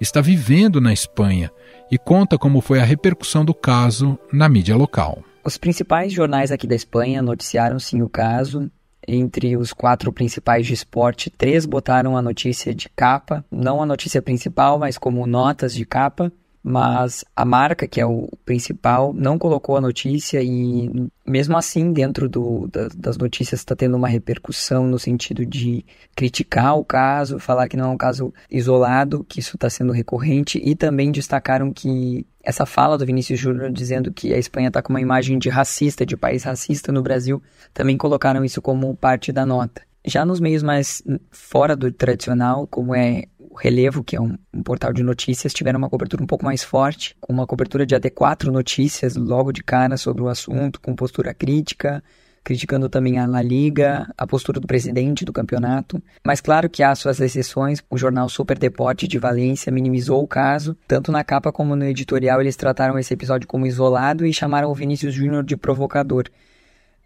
está 0.00 0.20
vivendo 0.20 0.80
na 0.80 0.92
Espanha 0.92 1.48
e 1.88 1.96
conta 1.96 2.36
como 2.36 2.60
foi 2.60 2.80
a 2.80 2.84
repercussão 2.84 3.44
do 3.44 3.54
caso 3.54 4.18
na 4.32 4.48
mídia 4.48 4.74
local. 4.76 5.22
Os 5.44 5.56
principais 5.56 6.12
jornais 6.12 6.50
aqui 6.50 6.66
da 6.66 6.74
Espanha 6.74 7.22
noticiaram 7.22 7.78
sim 7.78 8.02
o 8.02 8.08
caso. 8.08 8.68
Entre 9.06 9.56
os 9.56 9.72
quatro 9.72 10.12
principais 10.12 10.66
de 10.66 10.74
esporte, 10.74 11.30
três 11.30 11.64
botaram 11.64 12.16
a 12.16 12.20
notícia 12.20 12.74
de 12.74 12.88
capa, 12.88 13.44
não 13.48 13.80
a 13.80 13.86
notícia 13.86 14.20
principal, 14.20 14.80
mas 14.80 14.98
como 14.98 15.24
notas 15.24 15.72
de 15.72 15.86
capa 15.86 16.32
mas 16.68 17.24
a 17.36 17.44
marca, 17.44 17.86
que 17.86 18.00
é 18.00 18.04
o 18.04 18.28
principal, 18.44 19.12
não 19.14 19.38
colocou 19.38 19.76
a 19.76 19.80
notícia 19.80 20.42
e, 20.42 20.90
mesmo 21.24 21.56
assim, 21.56 21.92
dentro 21.92 22.28
do, 22.28 22.66
da, 22.66 22.88
das 22.88 23.16
notícias 23.16 23.60
está 23.60 23.76
tendo 23.76 23.96
uma 23.96 24.08
repercussão 24.08 24.84
no 24.84 24.98
sentido 24.98 25.46
de 25.46 25.84
criticar 26.16 26.76
o 26.76 26.84
caso, 26.84 27.38
falar 27.38 27.68
que 27.68 27.76
não 27.76 27.84
é 27.84 27.94
um 27.94 27.96
caso 27.96 28.34
isolado, 28.50 29.24
que 29.28 29.38
isso 29.38 29.56
está 29.56 29.70
sendo 29.70 29.92
recorrente 29.92 30.60
e 30.60 30.74
também 30.74 31.12
destacaram 31.12 31.72
que 31.72 32.26
essa 32.42 32.66
fala 32.66 32.98
do 32.98 33.06
Vinícius 33.06 33.38
Júnior 33.38 33.70
dizendo 33.70 34.12
que 34.12 34.34
a 34.34 34.38
Espanha 34.38 34.66
está 34.66 34.82
com 34.82 34.92
uma 34.92 35.00
imagem 35.00 35.38
de 35.38 35.48
racista, 35.48 36.04
de 36.04 36.16
país 36.16 36.42
racista 36.42 36.90
no 36.90 37.00
Brasil, 37.00 37.40
também 37.72 37.96
colocaram 37.96 38.44
isso 38.44 38.60
como 38.60 38.96
parte 38.96 39.30
da 39.30 39.46
nota. 39.46 39.82
Já 40.04 40.24
nos 40.24 40.40
meios 40.40 40.64
mais 40.64 41.00
fora 41.30 41.76
do 41.76 41.92
tradicional, 41.92 42.66
como 42.66 42.92
é 42.92 43.26
Relevo, 43.56 44.04
que 44.04 44.16
é 44.16 44.20
um, 44.20 44.36
um, 44.54 44.62
portal 44.62 44.92
de 44.92 45.02
notícias, 45.02 45.52
tiveram 45.52 45.78
uma 45.78 45.90
cobertura 45.90 46.22
um 46.22 46.26
pouco 46.26 46.44
mais 46.44 46.62
forte, 46.62 47.16
com 47.20 47.32
uma 47.32 47.46
cobertura 47.46 47.84
de 47.84 47.94
até 47.94 48.10
quatro 48.10 48.52
notícias 48.52 49.16
logo 49.16 49.52
de 49.52 49.62
cara 49.62 49.96
sobre 49.96 50.22
o 50.22 50.28
assunto, 50.28 50.80
com 50.80 50.94
postura 50.94 51.34
crítica, 51.34 52.02
criticando 52.44 52.88
também 52.88 53.18
a 53.18 53.26
La 53.26 53.42
Liga, 53.42 54.08
a 54.16 54.24
postura 54.24 54.60
do 54.60 54.68
presidente 54.68 55.24
do 55.24 55.32
campeonato. 55.32 56.00
Mas 56.24 56.40
claro 56.40 56.70
que 56.70 56.82
há 56.82 56.94
suas 56.94 57.18
exceções. 57.18 57.82
O 57.90 57.98
jornal 57.98 58.28
Super 58.28 58.56
Deporte 58.56 59.08
de 59.08 59.18
Valência 59.18 59.72
minimizou 59.72 60.22
o 60.22 60.28
caso. 60.28 60.76
Tanto 60.86 61.10
na 61.10 61.24
capa 61.24 61.50
como 61.50 61.74
no 61.74 61.84
editorial, 61.84 62.40
eles 62.40 62.54
trataram 62.54 62.96
esse 62.98 63.12
episódio 63.12 63.48
como 63.48 63.66
isolado 63.66 64.24
e 64.24 64.32
chamaram 64.32 64.70
o 64.70 64.74
Vinícius 64.74 65.12
Júnior 65.12 65.42
de 65.42 65.56
provocador. 65.56 66.30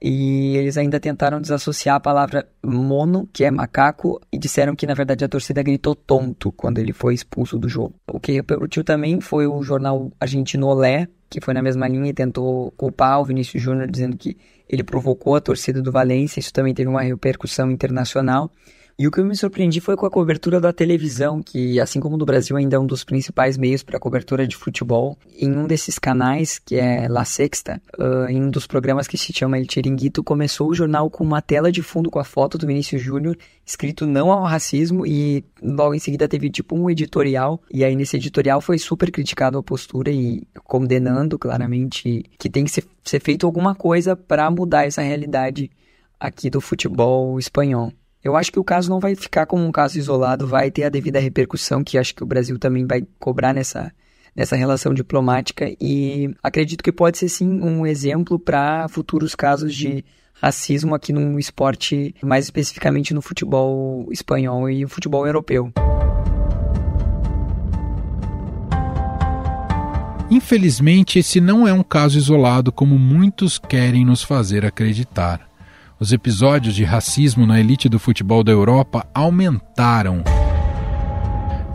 E 0.02 0.56
eles 0.56 0.78
ainda 0.78 0.98
tentaram 0.98 1.40
desassociar 1.40 1.96
a 1.96 2.00
palavra 2.00 2.48
mono, 2.64 3.28
que 3.32 3.44
é 3.44 3.50
macaco, 3.50 4.18
e 4.32 4.38
disseram 4.38 4.74
que 4.74 4.86
na 4.86 4.94
verdade 4.94 5.24
a 5.24 5.28
torcida 5.28 5.62
gritou 5.62 5.94
tonto 5.94 6.50
quando 6.52 6.78
ele 6.78 6.92
foi 6.92 7.12
expulso 7.12 7.58
do 7.58 7.68
jogo. 7.68 7.94
O 8.10 8.18
que 8.18 8.32
repercutiu 8.32 8.82
também 8.82 9.20
foi 9.20 9.46
o 9.46 9.62
jornal 9.62 10.10
argentino 10.18 10.68
Olé, 10.68 11.06
que 11.28 11.40
foi 11.40 11.52
na 11.52 11.62
mesma 11.62 11.86
linha 11.86 12.08
e 12.08 12.14
tentou 12.14 12.70
culpar 12.72 13.20
o 13.20 13.24
Vinícius 13.24 13.62
Júnior, 13.62 13.88
dizendo 13.88 14.16
que 14.16 14.36
ele 14.68 14.82
provocou 14.82 15.36
a 15.36 15.40
torcida 15.40 15.82
do 15.82 15.92
Valência. 15.92 16.40
Isso 16.40 16.52
também 16.52 16.72
teve 16.72 16.88
uma 16.88 17.02
repercussão 17.02 17.70
internacional. 17.70 18.50
E 19.00 19.06
o 19.06 19.10
que 19.10 19.18
eu 19.18 19.24
me 19.24 19.34
surpreendi 19.34 19.80
foi 19.80 19.96
com 19.96 20.04
a 20.04 20.10
cobertura 20.10 20.60
da 20.60 20.74
televisão, 20.74 21.42
que, 21.42 21.80
assim 21.80 21.98
como 21.98 22.18
no 22.18 22.26
Brasil, 22.26 22.54
ainda 22.54 22.76
é 22.76 22.78
um 22.78 22.84
dos 22.84 23.02
principais 23.02 23.56
meios 23.56 23.82
para 23.82 23.98
cobertura 23.98 24.46
de 24.46 24.54
futebol. 24.54 25.16
Em 25.38 25.50
um 25.56 25.66
desses 25.66 25.98
canais, 25.98 26.58
que 26.58 26.76
é 26.76 27.08
La 27.08 27.24
Sexta, 27.24 27.80
uh, 27.98 28.28
em 28.28 28.42
um 28.42 28.50
dos 28.50 28.66
programas 28.66 29.08
que 29.08 29.16
se 29.16 29.32
chama 29.32 29.56
El 29.58 29.64
Chiringuito, 29.64 30.22
começou 30.22 30.68
o 30.68 30.74
jornal 30.74 31.08
com 31.08 31.24
uma 31.24 31.40
tela 31.40 31.72
de 31.72 31.80
fundo 31.80 32.10
com 32.10 32.18
a 32.18 32.24
foto 32.24 32.58
do 32.58 32.66
Vinícius 32.66 33.00
Júnior, 33.00 33.38
escrito 33.64 34.06
não 34.06 34.30
ao 34.30 34.44
racismo, 34.44 35.06
e 35.06 35.42
logo 35.62 35.94
em 35.94 35.98
seguida 35.98 36.28
teve 36.28 36.50
tipo 36.50 36.76
um 36.76 36.90
editorial. 36.90 37.58
E 37.72 37.82
aí 37.82 37.96
nesse 37.96 38.18
editorial 38.18 38.60
foi 38.60 38.76
super 38.76 39.10
criticado 39.10 39.56
a 39.56 39.62
postura 39.62 40.10
e 40.10 40.46
condenando 40.62 41.38
claramente 41.38 42.22
que 42.38 42.50
tem 42.50 42.66
que 42.66 42.70
ser, 42.70 42.84
ser 43.02 43.22
feito 43.22 43.46
alguma 43.46 43.74
coisa 43.74 44.14
para 44.14 44.50
mudar 44.50 44.84
essa 44.84 45.00
realidade 45.00 45.70
aqui 46.20 46.50
do 46.50 46.60
futebol 46.60 47.38
espanhol. 47.38 47.94
Eu 48.22 48.36
acho 48.36 48.52
que 48.52 48.58
o 48.58 48.64
caso 48.64 48.90
não 48.90 49.00
vai 49.00 49.14
ficar 49.14 49.46
como 49.46 49.64
um 49.64 49.72
caso 49.72 49.98
isolado, 49.98 50.46
vai 50.46 50.70
ter 50.70 50.84
a 50.84 50.90
devida 50.90 51.18
repercussão 51.18 51.82
que 51.82 51.96
acho 51.96 52.14
que 52.14 52.22
o 52.22 52.26
Brasil 52.26 52.58
também 52.58 52.86
vai 52.86 53.02
cobrar 53.18 53.54
nessa, 53.54 53.90
nessa 54.36 54.54
relação 54.56 54.92
diplomática 54.92 55.74
e 55.80 56.34
acredito 56.42 56.84
que 56.84 56.92
pode 56.92 57.16
ser 57.16 57.30
sim 57.30 57.48
um 57.48 57.86
exemplo 57.86 58.38
para 58.38 58.86
futuros 58.88 59.34
casos 59.34 59.74
de 59.74 60.04
racismo 60.34 60.94
aqui 60.94 61.14
no 61.14 61.38
esporte, 61.38 62.14
mais 62.22 62.44
especificamente 62.44 63.14
no 63.14 63.22
futebol 63.22 64.06
espanhol 64.12 64.68
e 64.68 64.84
o 64.84 64.88
futebol 64.88 65.26
europeu. 65.26 65.72
Infelizmente, 70.30 71.18
esse 71.18 71.40
não 71.40 71.66
é 71.66 71.72
um 71.72 71.82
caso 71.82 72.18
isolado 72.18 72.70
como 72.70 72.98
muitos 72.98 73.58
querem 73.58 74.04
nos 74.04 74.22
fazer 74.22 74.64
acreditar 74.64 75.49
os 76.00 76.12
episódios 76.12 76.74
de 76.74 76.82
racismo 76.82 77.46
na 77.46 77.60
elite 77.60 77.86
do 77.86 77.98
futebol 77.98 78.42
da 78.42 78.50
Europa 78.50 79.06
aumentaram. 79.12 80.24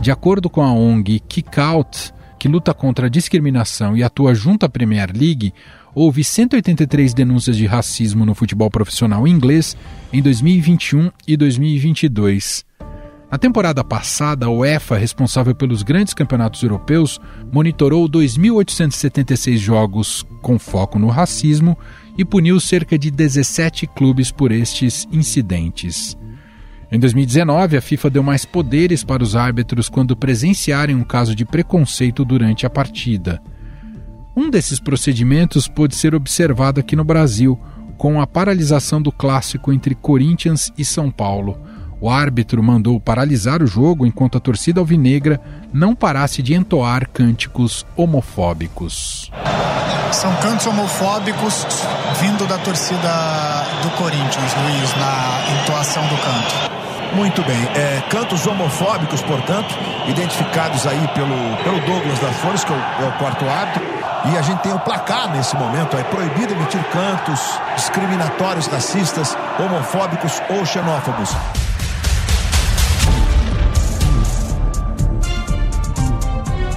De 0.00 0.10
acordo 0.10 0.50
com 0.50 0.60
a 0.60 0.72
ONG 0.72 1.20
Kick 1.20 1.60
Out, 1.60 2.12
que 2.36 2.48
luta 2.48 2.74
contra 2.74 3.06
a 3.06 3.08
discriminação 3.08 3.96
e 3.96 4.02
atua 4.02 4.34
junto 4.34 4.66
à 4.66 4.68
Premier 4.68 5.12
League, 5.16 5.54
houve 5.94 6.24
183 6.24 7.14
denúncias 7.14 7.56
de 7.56 7.66
racismo 7.66 8.26
no 8.26 8.34
futebol 8.34 8.68
profissional 8.68 9.28
inglês 9.28 9.76
em 10.12 10.20
2021 10.20 11.12
e 11.26 11.36
2022. 11.36 12.66
Na 13.30 13.38
temporada 13.38 13.82
passada, 13.82 14.46
a 14.46 14.50
UEFA, 14.50 14.96
responsável 14.96 15.54
pelos 15.54 15.82
grandes 15.82 16.14
campeonatos 16.14 16.62
europeus, 16.62 17.20
monitorou 17.52 18.08
2.876 18.08 19.56
jogos 19.56 20.24
com 20.42 20.58
foco 20.58 20.98
no 20.98 21.08
racismo 21.08 21.76
e 22.16 22.24
puniu 22.24 22.58
cerca 22.60 22.98
de 22.98 23.10
17 23.10 23.86
clubes 23.86 24.30
por 24.30 24.52
estes 24.52 25.06
incidentes. 25.12 26.16
Em 26.90 26.98
2019, 26.98 27.76
a 27.76 27.80
FIFA 27.80 28.10
deu 28.10 28.22
mais 28.22 28.44
poderes 28.44 29.02
para 29.02 29.22
os 29.22 29.34
árbitros 29.34 29.88
quando 29.88 30.16
presenciarem 30.16 30.94
um 30.94 31.02
caso 31.02 31.34
de 31.34 31.44
preconceito 31.44 32.24
durante 32.24 32.64
a 32.64 32.70
partida. 32.70 33.42
Um 34.36 34.48
desses 34.48 34.78
procedimentos 34.78 35.66
pôde 35.66 35.96
ser 35.96 36.14
observado 36.14 36.78
aqui 36.78 36.94
no 36.94 37.04
Brasil, 37.04 37.58
com 37.96 38.20
a 38.20 38.26
paralisação 38.26 39.00
do 39.00 39.10
clássico 39.10 39.72
entre 39.72 39.94
Corinthians 39.94 40.72
e 40.76 40.84
São 40.84 41.10
Paulo. 41.10 41.58
O 42.00 42.10
árbitro 42.10 42.62
mandou 42.62 43.00
paralisar 43.00 43.62
o 43.62 43.66
jogo 43.66 44.06
enquanto 44.06 44.36
a 44.36 44.40
torcida 44.40 44.80
alvinegra 44.80 45.40
não 45.72 45.94
parasse 45.94 46.42
de 46.42 46.54
entoar 46.54 47.08
cânticos 47.08 47.86
homofóbicos. 47.96 49.30
São 50.12 50.34
cantos 50.36 50.66
homofóbicos 50.66 51.66
vindo 52.20 52.46
da 52.46 52.58
torcida 52.58 53.08
do 53.82 53.90
Corinthians, 53.96 54.54
Luiz, 54.54 54.96
na 54.96 55.62
entoação 55.62 56.02
do 56.08 56.16
canto. 56.16 56.76
Muito 57.14 57.42
bem. 57.42 57.62
É, 57.74 58.02
cantos 58.10 58.46
homofóbicos, 58.46 59.22
portanto, 59.22 59.74
identificados 60.06 60.86
aí 60.86 61.08
pelo, 61.08 61.56
pelo 61.64 61.80
Douglas 61.86 62.18
das 62.18 62.36
Flores, 62.36 62.62
que 62.62 62.72
é 62.72 62.76
o, 62.76 63.04
é 63.04 63.08
o 63.08 63.12
quarto 63.12 63.48
árbitro. 63.48 63.82
E 64.32 64.36
a 64.36 64.42
gente 64.42 64.60
tem 64.60 64.72
o 64.72 64.78
placar 64.80 65.34
nesse 65.34 65.56
momento. 65.56 65.96
É 65.96 66.02
proibido 66.04 66.52
emitir 66.52 66.82
cantos 66.90 67.40
discriminatórios, 67.76 68.66
racistas, 68.66 69.36
homofóbicos 69.58 70.42
ou 70.50 70.66
xenófobos. 70.66 71.34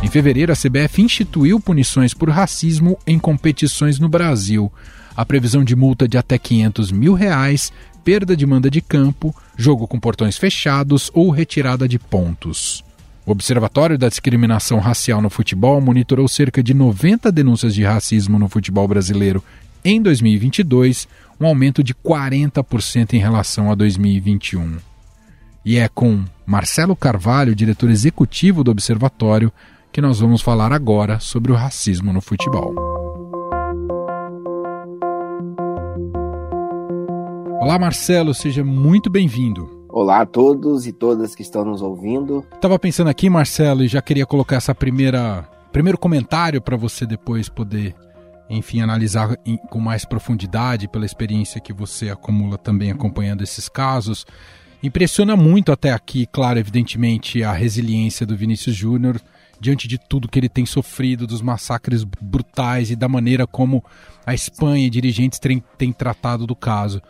Em 0.10 0.12
fevereiro, 0.12 0.52
a 0.52 0.56
CBF 0.56 1.04
instituiu 1.04 1.60
punições 1.60 2.16
por 2.16 2.32
racismo 2.32 2.98
em 3.06 3.20
competições 3.20 4.00
no 4.00 4.10
Brasil. 4.10 4.74
A 5.16 5.24
previsão 5.24 5.64
de 5.64 5.76
multa 5.76 6.08
de 6.08 6.18
até 6.18 6.36
500 6.36 6.92
mil 6.92 7.14
reais, 7.14 7.72
perda 8.04 8.36
de 8.36 8.44
manda 8.44 8.72
de 8.72 8.82
campo, 8.82 9.36
jogo 9.56 9.88
com 9.88 10.00
portões 10.00 10.36
fechados 10.36 11.12
ou 11.14 11.30
retirada 11.30 11.88
de 11.88 12.00
pontos. 12.00 12.84
O 13.24 13.30
Observatório 13.30 14.00
da 14.00 14.10
Discriminação 14.10 14.80
Racial 14.80 15.22
no 15.22 15.30
Futebol 15.30 15.80
monitorou 15.80 16.28
cerca 16.28 16.64
de 16.64 16.74
90 16.74 17.32
denúncias 17.32 17.76
de 17.76 17.84
racismo 17.84 18.40
no 18.40 18.50
futebol 18.50 18.88
brasileiro 18.88 19.44
em 19.86 20.02
2022, 20.02 21.08
um 21.40 21.46
aumento 21.46 21.84
de 21.84 21.94
40% 21.94 23.14
em 23.14 23.20
relação 23.20 23.72
a 23.72 23.76
2021. 23.76 24.78
E 25.64 25.78
é 25.78 25.88
com 25.88 26.26
Marcelo 26.48 26.96
Carvalho, 26.96 27.54
diretor 27.54 27.92
executivo 27.92 28.64
do 28.64 28.72
Observatório, 28.72 29.54
que 30.00 30.02
nós 30.02 30.22
vamos 30.22 30.42
falar 30.42 30.72
agora 30.72 31.20
sobre 31.20 31.52
o 31.52 31.56
racismo 31.56 32.14
no 32.14 32.22
futebol. 32.22 32.74
Olá, 37.60 37.78
Marcelo, 37.78 38.34
seja 38.34 38.64
muito 38.64 39.10
bem-vindo. 39.10 39.86
Olá 39.90 40.22
a 40.22 40.26
todos 40.26 40.88
e 40.88 40.94
todas 40.94 41.36
que 41.36 41.42
estão 41.42 41.66
nos 41.66 41.82
ouvindo. 41.82 42.46
Estava 42.56 42.80
pensando 42.80 43.10
aqui, 43.10 43.30
Marcelo, 43.30 43.84
e 43.84 43.90
já 43.90 44.02
queria 44.02 44.26
colocar 44.26 44.56
essa 44.56 44.74
primeira 44.74 45.46
primeiro 45.70 45.98
comentário 45.98 46.62
para 46.62 46.78
você 46.78 47.06
depois 47.06 47.50
poder, 47.50 47.94
enfim, 48.50 48.80
analisar 48.80 49.36
em, 49.46 49.58
com 49.70 49.82
mais 49.82 50.06
profundidade 50.06 50.88
pela 50.88 51.06
experiência 51.06 51.60
que 51.60 51.74
você 51.74 52.10
acumula 52.10 52.58
também 52.58 52.90
acompanhando 52.90 53.44
esses 53.44 53.68
casos. 53.68 54.26
Impressiona 54.82 55.36
muito 55.36 55.74
até 55.74 55.92
aqui, 55.92 56.26
claro, 56.26 56.58
evidentemente, 56.58 57.44
a 57.44 57.52
resiliência 57.52 58.26
do 58.26 58.38
Vinícius 58.38 58.78
Júnior 58.78 59.20
diante 59.60 59.88
de 59.88 59.98
tudo 59.98 60.28
que 60.28 60.40
ele 60.40 60.50
tem 60.50 60.66
sofrido, 60.66 61.28
dos 61.28 61.42
massacres 61.42 62.04
brutais 62.04 62.92
e 62.92 62.96
da 62.96 63.08
maneira 63.08 63.46
como 63.46 63.84
a 64.26 64.34
Espanha 64.34 64.86
e 64.86 64.90
dirigentes 64.90 65.40
têm, 65.40 65.92
tratado 65.92 66.48
do 66.48 66.56
caso. 66.56 67.02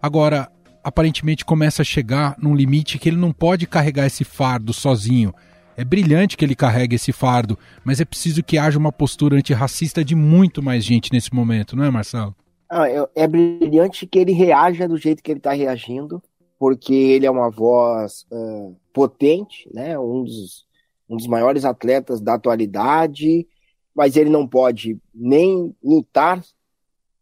Agora, 0.00 0.50
aparentemente 0.82 1.44
começa 1.44 1.82
a 1.82 1.84
chegar 1.84 2.36
num 2.38 2.54
limite 2.54 2.98
que 2.98 3.08
ele 3.08 3.16
não 3.16 3.32
pode 3.32 3.66
carregar 3.66 4.06
esse 4.06 4.24
fardo 4.24 4.72
sozinho. 4.72 5.34
É 5.76 5.84
brilhante 5.84 6.36
que 6.36 6.44
ele 6.44 6.56
carregue 6.56 6.96
esse 6.96 7.12
fardo, 7.12 7.58
mas 7.84 8.00
é 8.00 8.04
preciso 8.04 8.42
que 8.42 8.58
haja 8.58 8.78
uma 8.78 8.90
postura 8.90 9.36
antirracista 9.36 10.04
de 10.04 10.14
muito 10.14 10.62
mais 10.62 10.84
gente 10.84 11.12
nesse 11.12 11.32
momento, 11.32 11.76
não 11.76 11.84
é, 11.84 11.90
Marcelo? 11.90 12.34
Ah, 12.68 12.88
é, 12.88 13.08
é 13.14 13.26
brilhante 13.26 14.06
que 14.06 14.18
ele 14.18 14.32
reaja 14.32 14.88
do 14.88 14.96
jeito 14.96 15.22
que 15.22 15.30
ele 15.30 15.38
está 15.38 15.52
reagindo, 15.52 16.22
porque 16.58 16.92
ele 16.92 17.26
é 17.26 17.30
uma 17.30 17.50
voz 17.50 18.26
uh, 18.32 18.76
potente, 18.92 19.68
né? 19.72 19.98
Um 19.98 20.24
dos, 20.24 20.66
um 21.08 21.16
dos 21.16 21.26
maiores 21.26 21.64
atletas 21.64 22.20
da 22.20 22.34
atualidade, 22.34 23.46
mas 23.94 24.16
ele 24.16 24.30
não 24.30 24.46
pode 24.46 24.98
nem 25.14 25.74
lutar 25.82 26.44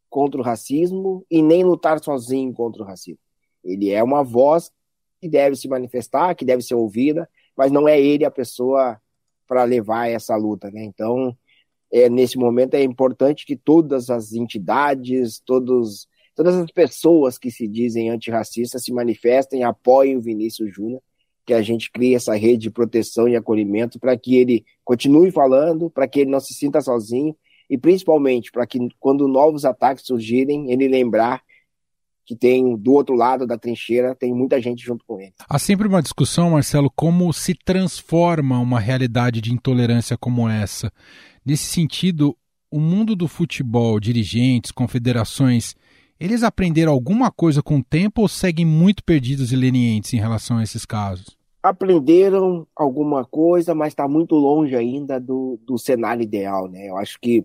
contra 0.09 0.41
o 0.41 0.45
racismo 0.45 1.25
e 1.31 1.43
nem 1.43 1.65
lutar 1.65 2.03
sozinho 2.03 2.53
contra 2.53 2.83
o 2.83 2.87
racismo. 2.87 3.21
Ele 3.63 3.91
é 3.91 4.03
uma 4.03 4.23
voz 4.23 4.71
que 5.21 5.29
deve 5.29 5.57
se 5.57 5.69
manifestar, 5.69 6.35
que 6.35 6.45
deve 6.45 6.63
ser 6.63 6.75
ouvida, 6.75 7.29
mas 7.57 7.71
não 7.73 7.89
é 7.89 8.01
ele 8.01 8.25
a 8.25 8.31
pessoa 8.31 9.01
para 9.47 9.65
levar 9.65 10.09
essa 10.09 10.37
luta, 10.37 10.71
né? 10.71 10.85
Então, 10.85 11.37
é, 11.93 12.09
nesse 12.09 12.37
momento 12.37 12.75
é 12.75 12.83
importante 12.83 13.47
que 13.47 13.57
todas 13.57 14.11
as 14.11 14.33
entidades, 14.33 15.41
todos, 15.41 16.09
todas 16.35 16.57
as 16.57 16.71
pessoas 16.71 17.39
que 17.39 17.51
se 17.51 17.67
dizem 17.67 18.11
antirracistas 18.11 18.85
se 18.85 18.93
manifestem, 18.93 19.65
apoiem 19.65 20.17
o 20.17 20.23
Vinícius 20.23 20.75
Júnior, 20.75 21.01
que 21.47 21.55
a 21.55 21.63
gente 21.63 21.91
crie 21.91 22.15
essa 22.15 22.35
rede 22.35 22.63
de 22.63 22.71
proteção 22.71 23.29
e 23.29 23.37
acolhimento 23.37 24.01
para 24.01 24.17
que 24.17 24.35
ele 24.35 24.65
continue 24.85 25.31
falando, 25.31 25.89
para 25.89 26.09
que 26.09 26.21
ele 26.21 26.31
não 26.31 26.41
se 26.41 26.53
sinta 26.53 26.81
sozinho 26.81 27.35
e 27.71 27.79
principalmente 27.79 28.51
para 28.51 28.67
que 28.67 28.79
quando 28.99 29.29
novos 29.29 29.65
ataques 29.65 30.05
surgirem, 30.05 30.71
ele 30.71 30.89
lembrar 30.89 31.43
que 32.25 32.35
tem 32.35 32.77
do 32.77 32.93
outro 32.93 33.15
lado 33.15 33.47
da 33.47 33.57
trincheira, 33.57 34.15
tem 34.17 34.35
muita 34.35 34.61
gente 34.61 34.85
junto 34.85 35.05
com 35.07 35.21
ele. 35.21 35.33
Há 35.49 35.59
sempre 35.61 35.87
uma 35.87 36.03
discussão, 36.03 36.51
Marcelo, 36.51 36.91
como 36.91 37.33
se 37.33 37.55
transforma 37.55 38.59
uma 38.59 38.81
realidade 38.81 39.41
de 39.41 39.53
intolerância 39.53 40.19
como 40.19 40.49
essa. 40.49 40.93
Nesse 41.45 41.67
sentido, 41.67 42.37
o 42.69 42.81
mundo 42.81 43.15
do 43.15 43.29
futebol, 43.29 44.01
dirigentes, 44.01 44.73
confederações, 44.73 45.77
eles 46.19 46.43
aprenderam 46.43 46.93
alguma 46.93 47.31
coisa 47.31 47.63
com 47.63 47.79
o 47.79 47.85
tempo 47.85 48.23
ou 48.23 48.29
seguem 48.29 48.67
muito 48.67 49.05
perdidos 49.05 49.53
e 49.53 49.57
lenientes 49.57 50.13
em 50.13 50.19
relação 50.19 50.59
a 50.59 50.65
esses 50.65 50.85
casos? 50.85 51.36
Aprenderam 51.69 52.67
alguma 52.77 53.25
coisa, 53.25 53.75
mas 53.75 53.89
está 53.89 54.07
muito 54.07 54.37
longe 54.37 54.77
ainda 54.77 55.19
do, 55.19 55.59
do 55.65 55.77
cenário 55.77 56.23
ideal, 56.23 56.69
né? 56.69 56.89
Eu 56.89 56.97
acho 56.97 57.19
que 57.21 57.45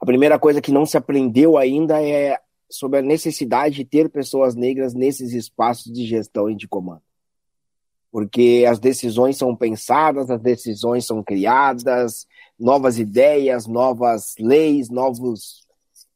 a 0.00 0.06
primeira 0.06 0.38
coisa 0.38 0.60
que 0.60 0.72
não 0.72 0.86
se 0.86 0.96
aprendeu 0.96 1.58
ainda 1.58 2.02
é 2.02 2.38
sobre 2.70 3.00
a 3.00 3.02
necessidade 3.02 3.76
de 3.76 3.84
ter 3.84 4.08
pessoas 4.08 4.54
negras 4.54 4.94
nesses 4.94 5.32
espaços 5.32 5.92
de 5.92 6.06
gestão 6.06 6.48
e 6.48 6.56
de 6.56 6.68
comando. 6.68 7.02
Porque 8.10 8.64
as 8.66 8.78
decisões 8.78 9.36
são 9.36 9.54
pensadas, 9.54 10.30
as 10.30 10.40
decisões 10.40 11.06
são 11.06 11.22
criadas, 11.22 12.26
novas 12.58 12.98
ideias, 12.98 13.66
novas 13.66 14.34
leis, 14.38 14.88
novos, 14.88 15.66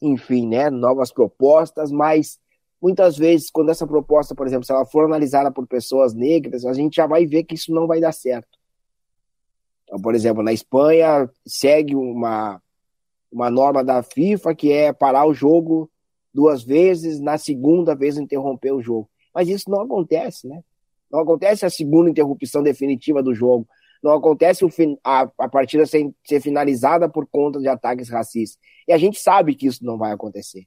enfim, 0.00 0.46
né, 0.46 0.70
novas 0.70 1.12
propostas, 1.12 1.90
mas 1.90 2.38
muitas 2.82 3.16
vezes 3.16 3.50
quando 3.50 3.70
essa 3.70 3.86
proposta, 3.86 4.34
por 4.34 4.46
exemplo, 4.46 4.64
se 4.64 4.72
ela 4.72 4.84
for 4.84 5.04
analisada 5.04 5.52
por 5.52 5.66
pessoas 5.66 6.12
negras, 6.12 6.66
a 6.66 6.72
gente 6.72 6.96
já 6.96 7.06
vai 7.06 7.24
ver 7.24 7.44
que 7.44 7.54
isso 7.54 7.72
não 7.72 7.86
vai 7.86 8.00
dar 8.00 8.12
certo. 8.12 8.58
Então, 9.84 10.00
por 10.00 10.14
exemplo, 10.14 10.42
na 10.42 10.52
Espanha 10.52 11.30
segue 11.46 11.94
uma 11.94 12.60
uma 13.30 13.50
norma 13.50 13.82
da 13.82 14.02
FIFA 14.02 14.54
que 14.54 14.70
é 14.70 14.92
parar 14.92 15.24
o 15.24 15.32
jogo 15.32 15.90
duas 16.34 16.62
vezes, 16.62 17.18
na 17.18 17.38
segunda 17.38 17.94
vez 17.94 18.18
interromper 18.18 18.72
o 18.72 18.82
jogo. 18.82 19.08
Mas 19.34 19.48
isso 19.48 19.70
não 19.70 19.80
acontece, 19.80 20.46
né? 20.46 20.62
Não 21.10 21.20
acontece 21.20 21.64
a 21.64 21.70
segunda 21.70 22.10
interrupção 22.10 22.62
definitiva 22.62 23.22
do 23.22 23.34
jogo. 23.34 23.66
Não 24.02 24.12
acontece 24.12 24.64
a, 25.04 25.30
a 25.38 25.48
partida 25.48 25.86
ser, 25.86 26.10
ser 26.24 26.40
finalizada 26.40 27.08
por 27.08 27.26
conta 27.26 27.58
de 27.58 27.68
ataques 27.68 28.10
racistas. 28.10 28.58
E 28.86 28.92
a 28.92 28.98
gente 28.98 29.18
sabe 29.18 29.54
que 29.54 29.66
isso 29.66 29.84
não 29.84 29.96
vai 29.96 30.12
acontecer. 30.12 30.66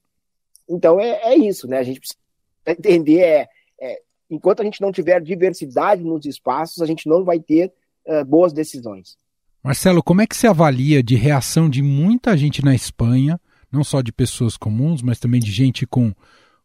Então 0.69 0.99
é, 0.99 1.33
é 1.33 1.37
isso, 1.37 1.67
né? 1.67 1.77
A 1.77 1.83
gente 1.83 1.99
precisa 1.99 2.19
entender 2.67 3.19
é, 3.19 3.47
é, 3.79 4.01
enquanto 4.29 4.61
a 4.61 4.63
gente 4.63 4.81
não 4.81 4.91
tiver 4.91 5.21
diversidade 5.21 6.03
nos 6.03 6.25
espaços, 6.25 6.81
a 6.81 6.85
gente 6.85 7.07
não 7.07 7.23
vai 7.23 7.39
ter 7.39 7.71
uh, 8.07 8.25
boas 8.25 8.53
decisões. 8.53 9.17
Marcelo, 9.63 10.03
como 10.03 10.21
é 10.21 10.27
que 10.27 10.35
se 10.35 10.47
avalia 10.47 11.01
de 11.01 11.15
reação 11.15 11.69
de 11.69 11.81
muita 11.81 12.37
gente 12.37 12.63
na 12.63 12.75
Espanha 12.75 13.39
não 13.75 13.83
só 13.83 14.01
de 14.01 14.11
pessoas 14.11 14.57
comuns, 14.57 15.01
mas 15.01 15.19
também 15.19 15.41
de 15.41 15.51
gente 15.51 15.85
com, 15.85 16.13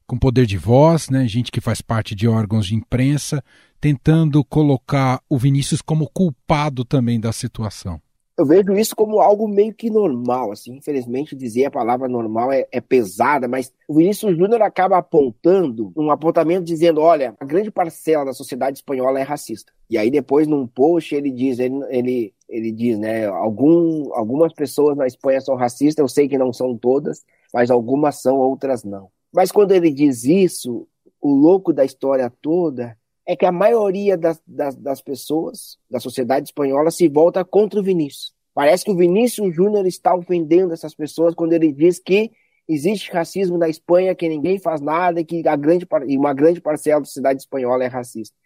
com 0.06 0.16
poder 0.16 0.46
de 0.46 0.56
voz, 0.56 1.10
né? 1.10 1.26
gente 1.26 1.50
que 1.50 1.60
faz 1.60 1.82
parte 1.82 2.14
de 2.14 2.28
órgãos 2.28 2.66
de 2.66 2.74
imprensa, 2.74 3.42
tentando 3.80 4.44
colocar 4.44 5.20
o 5.28 5.36
Vinícius 5.36 5.82
como 5.82 6.08
culpado 6.08 6.84
também 6.84 7.18
da 7.18 7.32
situação. 7.32 8.00
Eu 8.38 8.46
vejo 8.46 8.72
isso 8.72 8.96
como 8.96 9.20
algo 9.20 9.46
meio 9.46 9.74
que 9.74 9.90
normal, 9.90 10.52
assim. 10.52 10.76
Infelizmente, 10.76 11.36
dizer 11.36 11.66
a 11.66 11.70
palavra 11.70 12.08
normal 12.08 12.50
é, 12.52 12.66
é 12.72 12.80
pesada, 12.80 13.46
mas 13.46 13.72
o 13.86 13.94
Vinícius 13.94 14.36
Júnior 14.36 14.62
acaba 14.62 14.96
apontando 14.96 15.92
um 15.96 16.10
apontamento 16.10 16.64
dizendo: 16.64 17.00
olha, 17.00 17.34
a 17.38 17.44
grande 17.44 17.70
parcela 17.70 18.24
da 18.24 18.32
sociedade 18.32 18.78
espanhola 18.78 19.20
é 19.20 19.22
racista. 19.22 19.72
E 19.90 19.98
aí, 19.98 20.10
depois, 20.10 20.46
num 20.46 20.66
post, 20.66 21.14
ele 21.14 21.30
diz: 21.30 21.58
ele, 21.58 21.74
ele 21.90 22.34
ele 22.50 22.72
diz, 22.72 22.98
né? 22.98 23.26
Algum, 23.26 24.12
algumas 24.12 24.52
pessoas 24.52 24.96
na 24.96 25.06
Espanha 25.06 25.40
são 25.40 25.54
racistas, 25.54 26.02
eu 26.02 26.08
sei 26.08 26.28
que 26.28 26.36
não 26.36 26.52
são 26.52 26.76
todas, 26.76 27.24
mas 27.54 27.70
algumas 27.70 28.20
são, 28.20 28.36
outras 28.38 28.82
não. 28.82 29.08
Mas 29.32 29.52
quando 29.52 29.70
ele 29.70 29.90
diz 29.90 30.24
isso, 30.24 30.86
o 31.20 31.32
louco 31.32 31.72
da 31.72 31.84
história 31.84 32.30
toda 32.42 32.96
é 33.26 33.36
que 33.36 33.46
a 33.46 33.52
maioria 33.52 34.16
das, 34.16 34.40
das, 34.46 34.76
das 34.76 35.00
pessoas 35.00 35.78
da 35.90 36.00
sociedade 36.00 36.46
espanhola 36.46 36.90
se 36.90 37.08
volta 37.08 37.44
contra 37.44 37.80
o 37.80 37.82
Vinícius. 37.82 38.34
Parece 38.54 38.84
que 38.84 38.90
o 38.90 38.96
Vinícius 38.96 39.54
Júnior 39.54 39.86
está 39.86 40.14
ofendendo 40.14 40.72
essas 40.72 40.94
pessoas 40.94 41.34
quando 41.34 41.52
ele 41.52 41.72
diz 41.72 41.98
que 41.98 42.32
existe 42.68 43.12
racismo 43.12 43.58
na 43.58 43.68
Espanha, 43.68 44.14
que 44.14 44.28
ninguém 44.28 44.58
faz 44.58 44.80
nada 44.80 45.24
que 45.24 45.46
a 45.46 45.56
grande, 45.56 45.86
uma 46.16 46.32
grande 46.32 46.60
parcela 46.60 47.00
da 47.00 47.06
sociedade 47.06 47.40
espanhola 47.40 47.84
é 47.84 47.88
racista. 47.88 48.36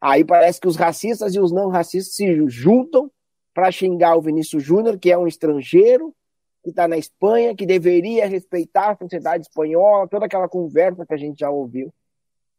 Aí 0.00 0.24
parece 0.24 0.60
que 0.60 0.68
os 0.68 0.76
racistas 0.76 1.34
e 1.34 1.40
os 1.40 1.52
não 1.52 1.68
racistas 1.68 2.14
se 2.14 2.48
juntam 2.48 3.10
para 3.54 3.70
xingar 3.70 4.16
o 4.16 4.22
Vinícius 4.22 4.62
Júnior, 4.62 4.98
que 4.98 5.12
é 5.12 5.18
um 5.18 5.26
estrangeiro, 5.26 6.14
que 6.62 6.70
está 6.70 6.88
na 6.88 6.96
Espanha, 6.96 7.54
que 7.54 7.66
deveria 7.66 8.26
respeitar 8.26 8.90
a 8.90 8.96
sociedade 8.96 9.44
espanhola, 9.44 10.08
toda 10.08 10.26
aquela 10.26 10.48
conversa 10.48 11.04
que 11.04 11.14
a 11.14 11.16
gente 11.16 11.40
já 11.40 11.50
ouviu. 11.50 11.92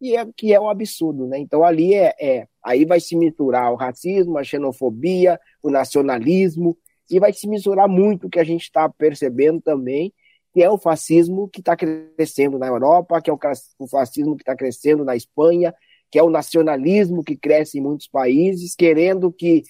E 0.04 0.18
é, 0.18 0.28
que 0.36 0.54
é 0.54 0.60
um 0.60 0.68
absurdo, 0.68 1.26
né? 1.26 1.40
Então 1.40 1.64
ali 1.64 1.94
é, 1.94 2.14
é 2.20 2.48
aí 2.62 2.84
vai 2.84 3.00
se 3.00 3.16
misturar 3.16 3.72
o 3.72 3.78
racismo, 3.78 4.38
a 4.38 4.44
xenofobia, 4.44 5.40
o 5.64 5.70
nacionalismo, 5.70 6.78
e 7.10 7.22
vai 7.22 7.32
se 7.32 7.48
misturar 7.48 7.88
muito 7.88 8.28
o 8.28 8.30
que 8.30 8.40
a 8.40 8.44
gente 8.44 8.64
está 8.64 8.90
percebendo 8.90 9.62
também, 9.62 10.14
que 10.54 10.62
é 10.62 10.70
o 10.70 10.78
fascismo 10.78 11.48
que 11.48 11.62
está 11.62 11.78
crescendo 11.78 12.60
na 12.60 12.68
Europa, 12.68 13.22
que 13.22 13.30
é 13.30 13.34
o 13.34 13.88
fascismo 13.88 14.36
que 14.36 14.42
está 14.42 14.54
crescendo 14.58 15.06
na 15.06 15.16
Espanha, 15.16 15.74
que 16.12 16.20
é 16.20 16.24
o 16.24 16.30
nacionalismo 16.30 17.24
que 17.24 17.38
cresce 17.38 17.80
em 17.80 17.82
muitos 17.82 18.08
países, 18.08 18.76
querendo 18.76 19.32
que 19.32 19.64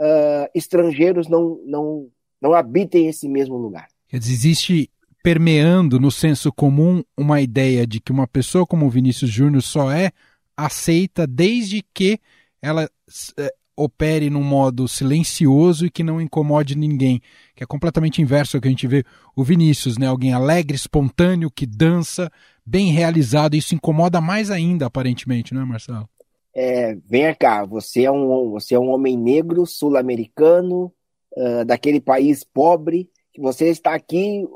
uh, 0.00 0.50
estrangeiros 0.52 1.28
não, 1.28 1.60
não, 1.64 2.08
não 2.42 2.54
habitem 2.54 3.06
esse 3.06 3.28
mesmo 3.28 3.56
lugar. 3.56 3.86
Quer 4.08 4.18
dizer, 4.18 4.32
existe 4.32 4.90
permeando 5.26 5.98
no 5.98 6.08
senso 6.08 6.52
comum 6.52 7.02
uma 7.18 7.40
ideia 7.40 7.84
de 7.84 7.98
que 7.98 8.12
uma 8.12 8.28
pessoa 8.28 8.64
como 8.64 8.88
Vinícius 8.88 9.28
Júnior 9.28 9.60
só 9.60 9.90
é 9.90 10.12
aceita 10.56 11.26
desde 11.26 11.84
que 11.92 12.20
ela 12.62 12.88
é, 13.36 13.52
opere 13.76 14.30
num 14.30 14.44
modo 14.44 14.86
silencioso 14.86 15.84
e 15.84 15.90
que 15.90 16.04
não 16.04 16.20
incomode 16.20 16.78
ninguém, 16.78 17.20
que 17.56 17.64
é 17.64 17.66
completamente 17.66 18.22
inverso 18.22 18.56
ao 18.56 18.60
que 18.60 18.68
a 18.68 18.70
gente 18.70 18.86
vê 18.86 19.02
o 19.34 19.42
Vinícius, 19.42 19.98
né? 19.98 20.06
Alguém 20.06 20.32
alegre, 20.32 20.76
espontâneo, 20.76 21.50
que 21.50 21.66
dança, 21.66 22.30
bem 22.64 22.92
realizado. 22.92 23.56
Isso 23.56 23.74
incomoda 23.74 24.20
mais 24.20 24.48
ainda, 24.48 24.86
aparentemente, 24.86 25.52
não 25.52 25.62
é, 25.62 25.64
Marcelo? 25.64 26.08
É, 26.54 26.96
venha 27.04 27.34
cá, 27.34 27.64
você 27.64 28.04
é 28.04 28.12
um, 28.12 28.48
você 28.52 28.76
é 28.76 28.78
um 28.78 28.90
homem 28.90 29.18
negro, 29.18 29.66
sul-americano, 29.66 30.92
uh, 31.36 31.64
daquele 31.64 32.00
país 32.00 32.44
pobre, 32.44 33.10
que 33.34 33.40
você 33.40 33.70
está 33.70 33.92
aqui, 33.92 34.46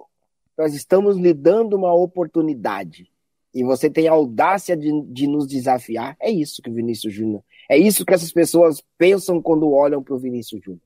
nós 0.60 0.74
estamos 0.74 1.16
lhe 1.16 1.32
dando 1.32 1.74
uma 1.74 1.90
oportunidade 1.94 3.10
e 3.54 3.64
você 3.64 3.88
tem 3.88 4.06
a 4.08 4.12
audácia 4.12 4.76
de, 4.76 4.92
de 5.06 5.26
nos 5.26 5.46
desafiar, 5.46 6.14
é 6.20 6.30
isso 6.30 6.60
que 6.60 6.68
o 6.68 6.74
Vinícius 6.74 7.14
Júnior. 7.14 7.42
É 7.68 7.78
isso 7.78 8.04
que 8.04 8.12
essas 8.12 8.30
pessoas 8.30 8.82
pensam 8.98 9.40
quando 9.40 9.72
olham 9.72 10.02
para 10.02 10.14
o 10.14 10.18
Vinícius 10.18 10.62
Júnior. 10.62 10.82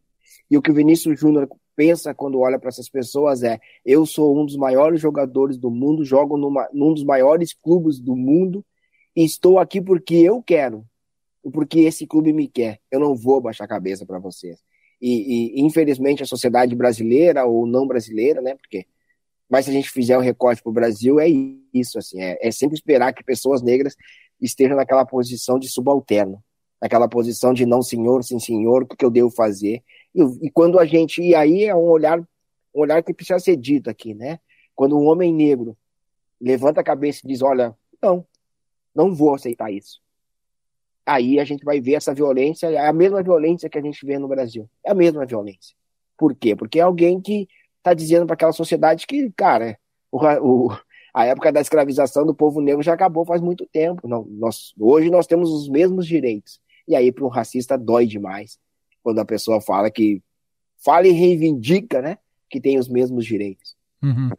E 0.49 0.57
o 0.57 0.63
que 0.63 0.71
o 0.71 0.75
Vinícius 0.75 1.19
Júnior 1.19 1.49
pensa 1.75 2.15
quando 2.15 2.39
olha 2.39 2.57
para 2.57 2.69
essas 2.69 2.89
pessoas 2.89 3.43
é: 3.43 3.59
eu 3.85 4.07
sou 4.07 4.41
um 4.41 4.47
dos 4.47 4.57
maiores 4.57 5.01
jogadores 5.01 5.59
do 5.59 5.73
mundo, 5.73 6.05
jogo 6.05 6.37
numa, 6.37 6.69
num 6.73 6.95
dos 6.95 7.03
maiores 7.03 7.53
clubes 7.53 7.99
do 7.99 8.15
mundo 8.15 8.65
e 9.17 9.25
estou 9.25 9.59
aqui 9.59 9.81
porque 9.81 10.15
eu 10.15 10.41
quero, 10.41 10.85
porque 11.53 11.81
esse 11.81 12.07
clube 12.07 12.33
me 12.33 12.47
quer. 12.47 12.79
Eu 12.93 13.01
não 13.01 13.17
vou 13.17 13.41
baixar 13.41 13.65
a 13.65 13.69
cabeça 13.69 14.07
para 14.07 14.21
vocês. 14.21 14.63
E, 15.03 15.59
e, 15.59 15.61
infelizmente 15.63 16.23
a 16.23 16.27
sociedade 16.27 16.77
brasileira 16.77 17.45
ou 17.45 17.67
não 17.67 17.89
brasileira, 17.89 18.41
né? 18.41 18.55
Porque 18.55 18.87
mas 19.55 19.67
se 19.67 19.71
a 19.71 19.75
gente 19.75 19.89
fizer 19.89 20.19
um 20.19 20.21
recorte 20.21 20.61
para 20.61 20.71
o 20.71 20.73
Brasil, 20.73 21.21
é 21.21 21.29
isso, 21.73 21.97
assim, 21.97 22.21
é, 22.21 22.37
é, 22.43 22.51
sempre 22.51 22.75
esperar 22.75 23.13
que 23.13 23.23
pessoas 23.23 23.63
negras 23.63 23.95
estejam 24.41 24.77
naquela 24.77 25.07
posição 25.07 25.61
de 25.61 25.69
subalterno, 25.69 26.43
naquela 26.83 27.07
posição 27.07 27.55
de 27.55 27.65
não 27.65 27.81
senhor, 27.81 28.25
sim 28.25 28.41
senhor, 28.41 28.83
o 28.83 28.87
que 28.89 29.05
eu 29.05 29.11
devo 29.13 29.31
fazer. 29.31 29.81
E, 30.13 30.23
e, 30.43 30.51
quando 30.51 30.77
a 30.77 30.85
gente, 30.85 31.23
e 31.23 31.37
aí 31.37 31.67
é 31.67 31.75
um 31.77 31.89
olhar, 31.89 32.19
um 32.19 32.81
olhar 32.81 33.01
que 33.01 33.15
precisa 33.15 33.39
ser 33.39 33.57
dito 33.57 33.89
aqui, 33.89 34.13
né? 34.13 34.41
Quando 34.75 34.99
um 34.99 35.07
homem 35.07 35.33
negro 35.33 35.77
levanta 36.41 36.81
a 36.81 36.85
cabeça 36.85 37.21
e 37.23 37.29
diz, 37.29 37.41
olha, 37.41 37.77
não, 38.03 38.27
não 38.93 39.15
vou 39.15 39.37
aceitar 39.37 39.73
isso. 39.73 40.03
Aí 41.07 41.39
a 41.39 41.45
gente 41.45 41.65
vai 41.65 41.81
ver 41.81 41.93
essa 41.93 42.13
violência, 42.13 42.67
é 42.67 42.89
a 42.89 42.93
mesma 42.93 43.23
violência 43.23 43.71
que 43.71 43.79
a 43.79 43.83
gente 43.83 44.05
vê 44.05 44.19
no 44.19 44.27
Brasil. 44.27 44.69
É 44.83 44.91
a 44.91 44.95
mesma 44.95 45.25
violência. 45.25 45.77
Por 46.19 46.35
quê? 46.35 46.57
Porque 46.57 46.81
é 46.81 46.83
alguém 46.83 47.21
que 47.21 47.47
está 47.85 47.93
dizendo 47.93 48.25
para 48.25 48.33
aquela 48.33 48.53
sociedade 48.53 49.07
que, 49.07 49.31
cara, 49.37 49.79
o, 50.11 50.19
o, 50.19 50.79
a 51.13 51.27
época 51.27 51.53
da 51.53 51.61
escravização 51.61 52.25
do 52.25 52.35
povo 52.35 52.63
negro 52.63 52.83
já 52.83 52.95
acabou 52.95 53.27
faz 53.27 53.43
muito 53.43 53.67
tempo. 53.67 54.09
Não, 54.09 54.25
nós, 54.31 54.73
hoje 54.81 55.11
nós 55.11 55.27
temos 55.27 55.51
os 55.51 55.69
mesmos 55.69 56.07
direitos. 56.07 56.59
E 56.89 56.97
aí, 56.97 57.13
para 57.13 57.25
um 57.25 57.29
racista, 57.29 57.77
dói 57.77 58.07
demais 58.07 58.59
quando 59.03 59.19
a 59.19 59.25
pessoa 59.25 59.61
fala 59.61 59.91
que. 59.91 60.23
Fala 60.83 61.07
e 61.07 61.13
reivindica, 61.13 62.03
né? 62.03 62.19
Que 62.51 62.61
tem 62.61 62.79
os 62.79 62.89
mesmos 62.89 63.25
direitos. 63.25 63.75
Uhum. 64.03 64.31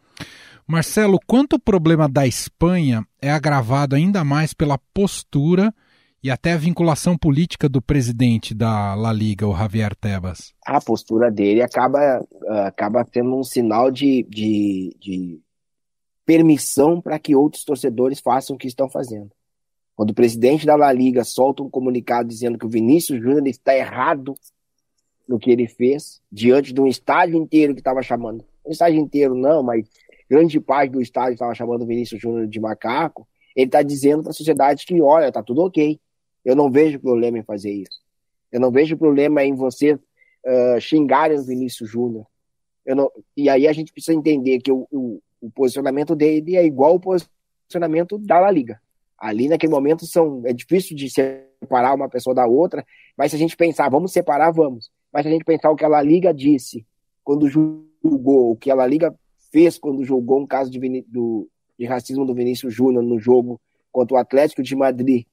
Marcelo, 0.67 1.19
quanto 1.25 1.53
o 1.55 1.59
problema 1.59 2.07
da 2.07 2.27
Espanha 2.27 3.05
é 3.19 3.31
agravado 3.31 3.95
ainda 3.95 4.23
mais 4.23 4.53
pela 4.53 4.77
postura 4.93 5.73
e 6.25 6.31
até 6.31 6.53
a 6.53 6.57
vinculação 6.57 7.15
política 7.15 7.69
do 7.69 7.79
presidente 7.79 8.55
da 8.55 8.95
La 8.95 9.13
Liga, 9.13 9.47
o 9.47 9.55
Javier 9.55 9.95
Tebas. 9.95 10.55
A 10.65 10.81
postura 10.81 11.29
dele 11.29 11.61
acaba, 11.61 12.25
acaba 12.65 13.05
tendo 13.05 13.35
um 13.35 13.43
sinal 13.43 13.91
de, 13.91 14.25
de, 14.27 14.97
de 14.99 15.39
permissão 16.25 16.99
para 16.99 17.19
que 17.19 17.35
outros 17.35 17.63
torcedores 17.63 18.19
façam 18.19 18.55
o 18.55 18.57
que 18.57 18.65
estão 18.65 18.89
fazendo. 18.89 19.29
Quando 19.95 20.09
o 20.09 20.13
presidente 20.15 20.65
da 20.65 20.75
La 20.75 20.91
Liga 20.91 21.23
solta 21.23 21.61
um 21.61 21.69
comunicado 21.69 22.27
dizendo 22.27 22.57
que 22.57 22.65
o 22.65 22.69
Vinícius 22.69 23.21
Júnior 23.21 23.45
está 23.45 23.77
errado 23.77 24.33
no 25.29 25.37
que 25.37 25.51
ele 25.51 25.67
fez, 25.67 26.23
diante 26.31 26.73
de 26.73 26.81
um 26.81 26.87
estádio 26.87 27.37
inteiro 27.37 27.75
que 27.75 27.81
estava 27.81 28.01
chamando, 28.01 28.43
um 28.65 28.71
estádio 28.71 28.99
inteiro 28.99 29.35
não, 29.35 29.61
mas 29.61 29.87
grande 30.27 30.59
parte 30.59 30.89
do 30.89 31.01
estádio 31.03 31.33
estava 31.33 31.53
chamando 31.53 31.83
o 31.83 31.87
Vinícius 31.87 32.19
Júnior 32.19 32.47
de 32.47 32.59
macaco, 32.59 33.27
ele 33.55 33.67
está 33.67 33.83
dizendo 33.83 34.23
para 34.23 34.31
a 34.31 34.33
sociedade 34.33 34.87
que, 34.87 34.99
olha, 34.99 35.31
tá 35.31 35.43
tudo 35.43 35.61
ok. 35.61 35.99
Eu 36.45 36.55
não 36.55 36.71
vejo 36.71 36.99
problema 36.99 37.39
em 37.39 37.43
fazer 37.43 37.71
isso. 37.71 37.99
Eu 38.51 38.59
não 38.59 38.71
vejo 38.71 38.95
problema 38.95 39.43
em 39.43 39.55
você 39.55 39.93
uh, 39.93 40.79
xingarem 40.79 41.37
o 41.37 41.43
Vinícius 41.43 41.89
Júnior. 41.89 42.25
Não... 42.85 43.11
E 43.35 43.49
aí 43.49 43.67
a 43.67 43.73
gente 43.73 43.91
precisa 43.91 44.15
entender 44.15 44.59
que 44.59 44.71
o, 44.71 44.87
o, 44.91 45.19
o, 45.41 45.49
posicionamento 45.49 46.15
dele 46.15 46.55
é 46.55 46.63
igual 46.63 46.91
ao 46.91 46.99
posicionamento 46.99 48.17
da 48.19 48.39
La 48.39 48.51
Liga. 48.51 48.79
Ali 49.17 49.49
naquele 49.49 49.73
momento 49.73 50.05
são, 50.05 50.43
é 50.45 50.53
difícil 50.53 50.95
de 50.95 51.09
separar 51.09 51.95
uma 51.95 52.07
pessoa 52.07 52.35
da 52.35 52.45
outra, 52.45 52.85
mas 53.17 53.31
se 53.31 53.35
a 53.35 53.39
gente 53.39 53.57
pensar, 53.57 53.89
vamos 53.89 54.11
separar, 54.11 54.51
vamos. 54.51 54.91
Mas 55.11 55.23
se 55.23 55.29
a 55.29 55.31
gente 55.31 55.45
pensar 55.45 55.71
o 55.71 55.75
que 55.75 55.85
a 55.85 55.87
La 55.87 56.01
Liga 56.01 56.33
disse 56.33 56.85
quando 57.23 57.49
julgou, 57.49 58.51
o 58.51 58.55
que 58.55 58.69
a 58.69 58.75
La 58.75 58.85
Liga 58.85 59.15
fez 59.51 59.79
quando 59.79 60.03
julgou 60.03 60.41
um 60.41 60.45
caso 60.45 60.69
de, 60.69 61.01
do, 61.07 61.49
de 61.79 61.85
racismo 61.85 62.25
do 62.25 62.35
Vinícius 62.35 62.73
Júnior 62.73 63.03
no 63.03 63.19
jogo 63.19 63.59
contra 63.91 64.15
o 64.15 64.19
Atlético 64.19 64.61
de 64.61 64.75
Madrid, 64.75 65.25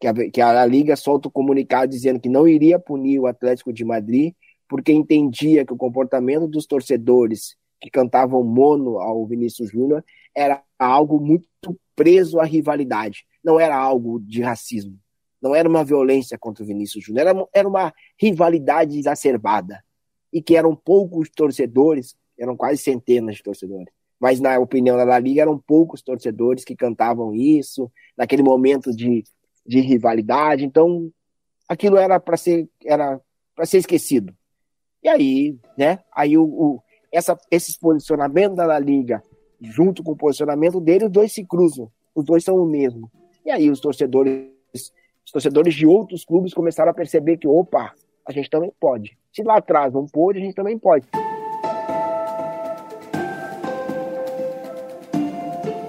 que 0.00 0.06
a, 0.06 0.14
que 0.30 0.40
a 0.40 0.66
Liga 0.66 0.96
solta 0.96 1.28
o 1.28 1.30
um 1.30 1.32
comunicado 1.32 1.90
dizendo 1.90 2.20
que 2.20 2.28
não 2.28 2.46
iria 2.46 2.78
punir 2.78 3.18
o 3.18 3.26
Atlético 3.26 3.72
de 3.72 3.84
Madrid, 3.84 4.34
porque 4.68 4.92
entendia 4.92 5.64
que 5.64 5.72
o 5.72 5.76
comportamento 5.76 6.46
dos 6.46 6.66
torcedores 6.66 7.56
que 7.80 7.90
cantavam 7.90 8.42
mono 8.42 8.98
ao 8.98 9.26
Vinícius 9.26 9.70
Júnior 9.70 10.04
era 10.34 10.62
algo 10.78 11.20
muito 11.20 11.46
preso 11.94 12.40
à 12.40 12.44
rivalidade, 12.44 13.24
não 13.42 13.60
era 13.60 13.76
algo 13.76 14.18
de 14.20 14.42
racismo, 14.42 14.98
não 15.40 15.54
era 15.54 15.68
uma 15.68 15.84
violência 15.84 16.38
contra 16.38 16.64
o 16.64 16.66
Vinícius 16.66 17.04
Júnior, 17.04 17.28
era, 17.28 17.46
era 17.52 17.68
uma 17.68 17.92
rivalidade 18.18 18.98
exacerbada, 18.98 19.84
e 20.32 20.42
que 20.42 20.56
eram 20.56 20.74
poucos 20.74 21.30
torcedores, 21.30 22.16
eram 22.38 22.56
quase 22.56 22.78
centenas 22.78 23.36
de 23.36 23.42
torcedores, 23.42 23.92
mas 24.18 24.40
na 24.40 24.58
opinião 24.58 24.96
da 24.96 25.04
La 25.04 25.18
Liga 25.18 25.42
eram 25.42 25.58
poucos 25.58 26.02
torcedores 26.02 26.64
que 26.64 26.74
cantavam 26.74 27.34
isso, 27.34 27.90
naquele 28.16 28.42
momento 28.42 28.90
de 28.90 29.22
de 29.66 29.80
rivalidade. 29.80 30.64
Então, 30.64 31.10
aquilo 31.68 31.96
era 31.96 32.20
para 32.20 32.36
ser 32.36 32.68
era 32.84 33.20
para 33.54 33.66
ser 33.66 33.78
esquecido. 33.78 34.34
E 35.02 35.08
aí, 35.08 35.56
né? 35.76 36.00
Aí 36.12 36.36
o, 36.36 36.44
o 36.44 36.82
essa, 37.12 37.38
esse 37.48 37.78
posicionamento 37.78 38.56
da 38.56 38.78
Liga, 38.78 39.22
junto 39.60 40.02
com 40.02 40.12
o 40.12 40.16
posicionamento 40.16 40.80
dele, 40.80 41.04
os 41.04 41.12
dois 41.12 41.32
se 41.32 41.44
cruzam. 41.44 41.88
Os 42.14 42.24
dois 42.24 42.42
são 42.42 42.56
o 42.56 42.66
mesmo. 42.66 43.10
E 43.46 43.50
aí 43.50 43.70
os 43.70 43.78
torcedores, 43.78 44.48
os 44.74 45.32
torcedores 45.32 45.74
de 45.74 45.86
outros 45.86 46.24
clubes 46.24 46.52
começaram 46.52 46.90
a 46.90 46.94
perceber 46.94 47.36
que, 47.36 47.46
opa, 47.46 47.92
a 48.26 48.32
gente 48.32 48.50
também 48.50 48.72
pode. 48.80 49.16
Se 49.32 49.42
lá 49.42 49.58
atrás 49.58 49.92
não 49.92 50.06
pôde, 50.06 50.40
a 50.40 50.42
gente 50.42 50.54
também 50.54 50.78
pode. 50.78 51.06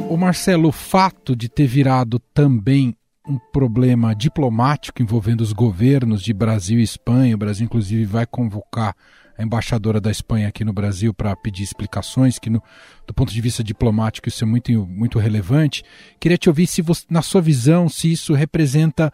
O 0.10 0.18
Marcelo, 0.18 0.70
o 0.70 0.72
fato 0.72 1.36
de 1.36 1.50
ter 1.50 1.66
virado 1.66 2.20
também 2.34 2.96
um 3.28 3.38
problema 3.38 4.14
diplomático 4.16 5.02
envolvendo 5.02 5.42
os 5.42 5.52
governos 5.52 6.22
de 6.22 6.34
Brasil 6.34 6.80
e 6.80 6.84
Espanha. 6.84 7.36
O 7.36 7.38
Brasil, 7.38 7.66
inclusive, 7.66 8.06
vai 8.06 8.26
convocar 8.26 8.96
a 9.38 9.44
embaixadora 9.44 10.00
da 10.00 10.10
Espanha 10.10 10.48
aqui 10.48 10.64
no 10.64 10.72
Brasil 10.72 11.14
para 11.14 11.36
pedir 11.36 11.64
explicações, 11.64 12.40
que 12.40 12.50
no, 12.50 12.64
do 13.06 13.14
ponto 13.14 13.34
de 13.34 13.42
vista 13.42 13.64
diplomático 13.64 14.30
isso 14.30 14.44
é 14.44 14.48
muito, 14.48 14.72
muito 14.88 15.20
relevante. 15.20 15.84
Queria 16.20 16.38
te 16.38 16.48
ouvir 16.48 16.68
se 16.68 16.82
você, 16.82 17.06
na 17.10 17.22
sua 17.22 17.42
visão, 17.42 17.90
se 17.90 18.12
isso 18.12 18.34
representa 18.34 19.12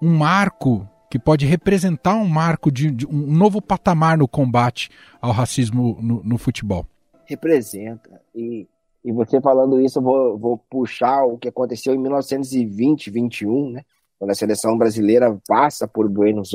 um 0.00 0.14
marco 0.14 0.88
que 1.10 1.18
pode 1.18 1.46
representar 1.46 2.14
um 2.14 2.26
marco 2.26 2.70
de, 2.70 2.90
de 2.90 3.06
um 3.06 3.32
novo 3.32 3.60
patamar 3.60 4.16
no 4.16 4.26
combate 4.26 4.90
ao 5.20 5.30
racismo 5.30 5.98
no, 6.00 6.22
no 6.24 6.38
futebol. 6.38 6.86
Representa. 7.26 8.20
E 8.34 8.66
e 9.04 9.12
você 9.12 9.40
falando 9.40 9.80
isso, 9.80 9.98
eu 9.98 10.02
vou, 10.02 10.38
vou 10.38 10.58
puxar 10.70 11.24
o 11.24 11.36
que 11.36 11.48
aconteceu 11.48 11.94
em 11.94 11.98
1920, 11.98 13.10
21, 13.10 13.70
né? 13.70 13.84
Quando 14.18 14.30
a 14.30 14.34
seleção 14.34 14.78
brasileira 14.78 15.36
passa 15.48 15.88
por 15.88 16.08
Buenos, 16.08 16.52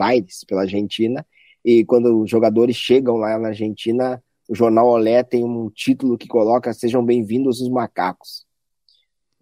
Aires, 0.00 0.44
pela 0.44 0.62
Argentina, 0.62 1.26
e 1.64 1.84
quando 1.84 2.22
os 2.22 2.30
jogadores 2.30 2.76
chegam 2.76 3.16
lá 3.16 3.36
na 3.38 3.48
Argentina, 3.48 4.22
o 4.48 4.54
jornal 4.54 4.86
Olé 4.86 5.24
tem 5.24 5.42
um 5.44 5.68
título 5.68 6.16
que 6.16 6.28
coloca 6.28 6.72
Sejam 6.72 7.04
bem-vindos 7.04 7.60
os 7.60 7.68
macacos. 7.68 8.46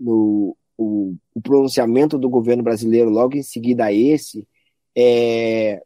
No, 0.01 0.57
o, 0.77 1.15
o, 1.35 1.41
pronunciamento 1.43 2.19
do 2.19 2.31
governo 2.31 2.63
brasileiro 2.63 3.11
logo 3.11 3.37
em 3.37 3.43
seguida 3.43 3.85
a 3.85 3.93
esse 3.93 4.49
é, 4.97 5.83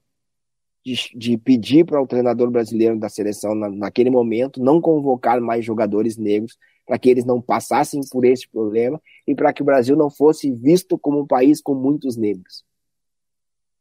de, 0.89 1.19
de 1.19 1.37
pedir 1.37 1.85
para 1.85 2.01
o 2.01 2.07
treinador 2.07 2.51
brasileiro 2.51 2.99
da 2.99 3.09
seleção, 3.09 3.55
na, 3.55 3.69
naquele 3.69 4.11
momento, 4.11 4.63
não 4.63 4.81
convocar 4.81 5.41
mais 5.41 5.65
jogadores 5.65 6.17
negros, 6.17 6.57
para 6.87 6.99
que 6.99 7.11
eles 7.11 7.25
não 7.25 7.41
passassem 7.41 8.01
por 8.11 8.25
esse 8.25 8.49
problema 8.49 9.01
e 9.27 9.35
para 9.35 9.53
que 9.53 9.61
o 9.61 9.65
Brasil 9.65 9.95
não 9.95 10.09
fosse 10.09 10.51
visto 10.51 10.99
como 10.99 11.21
um 11.21 11.27
país 11.27 11.61
com 11.61 11.75
muitos 11.75 12.17
negros. 12.17 12.65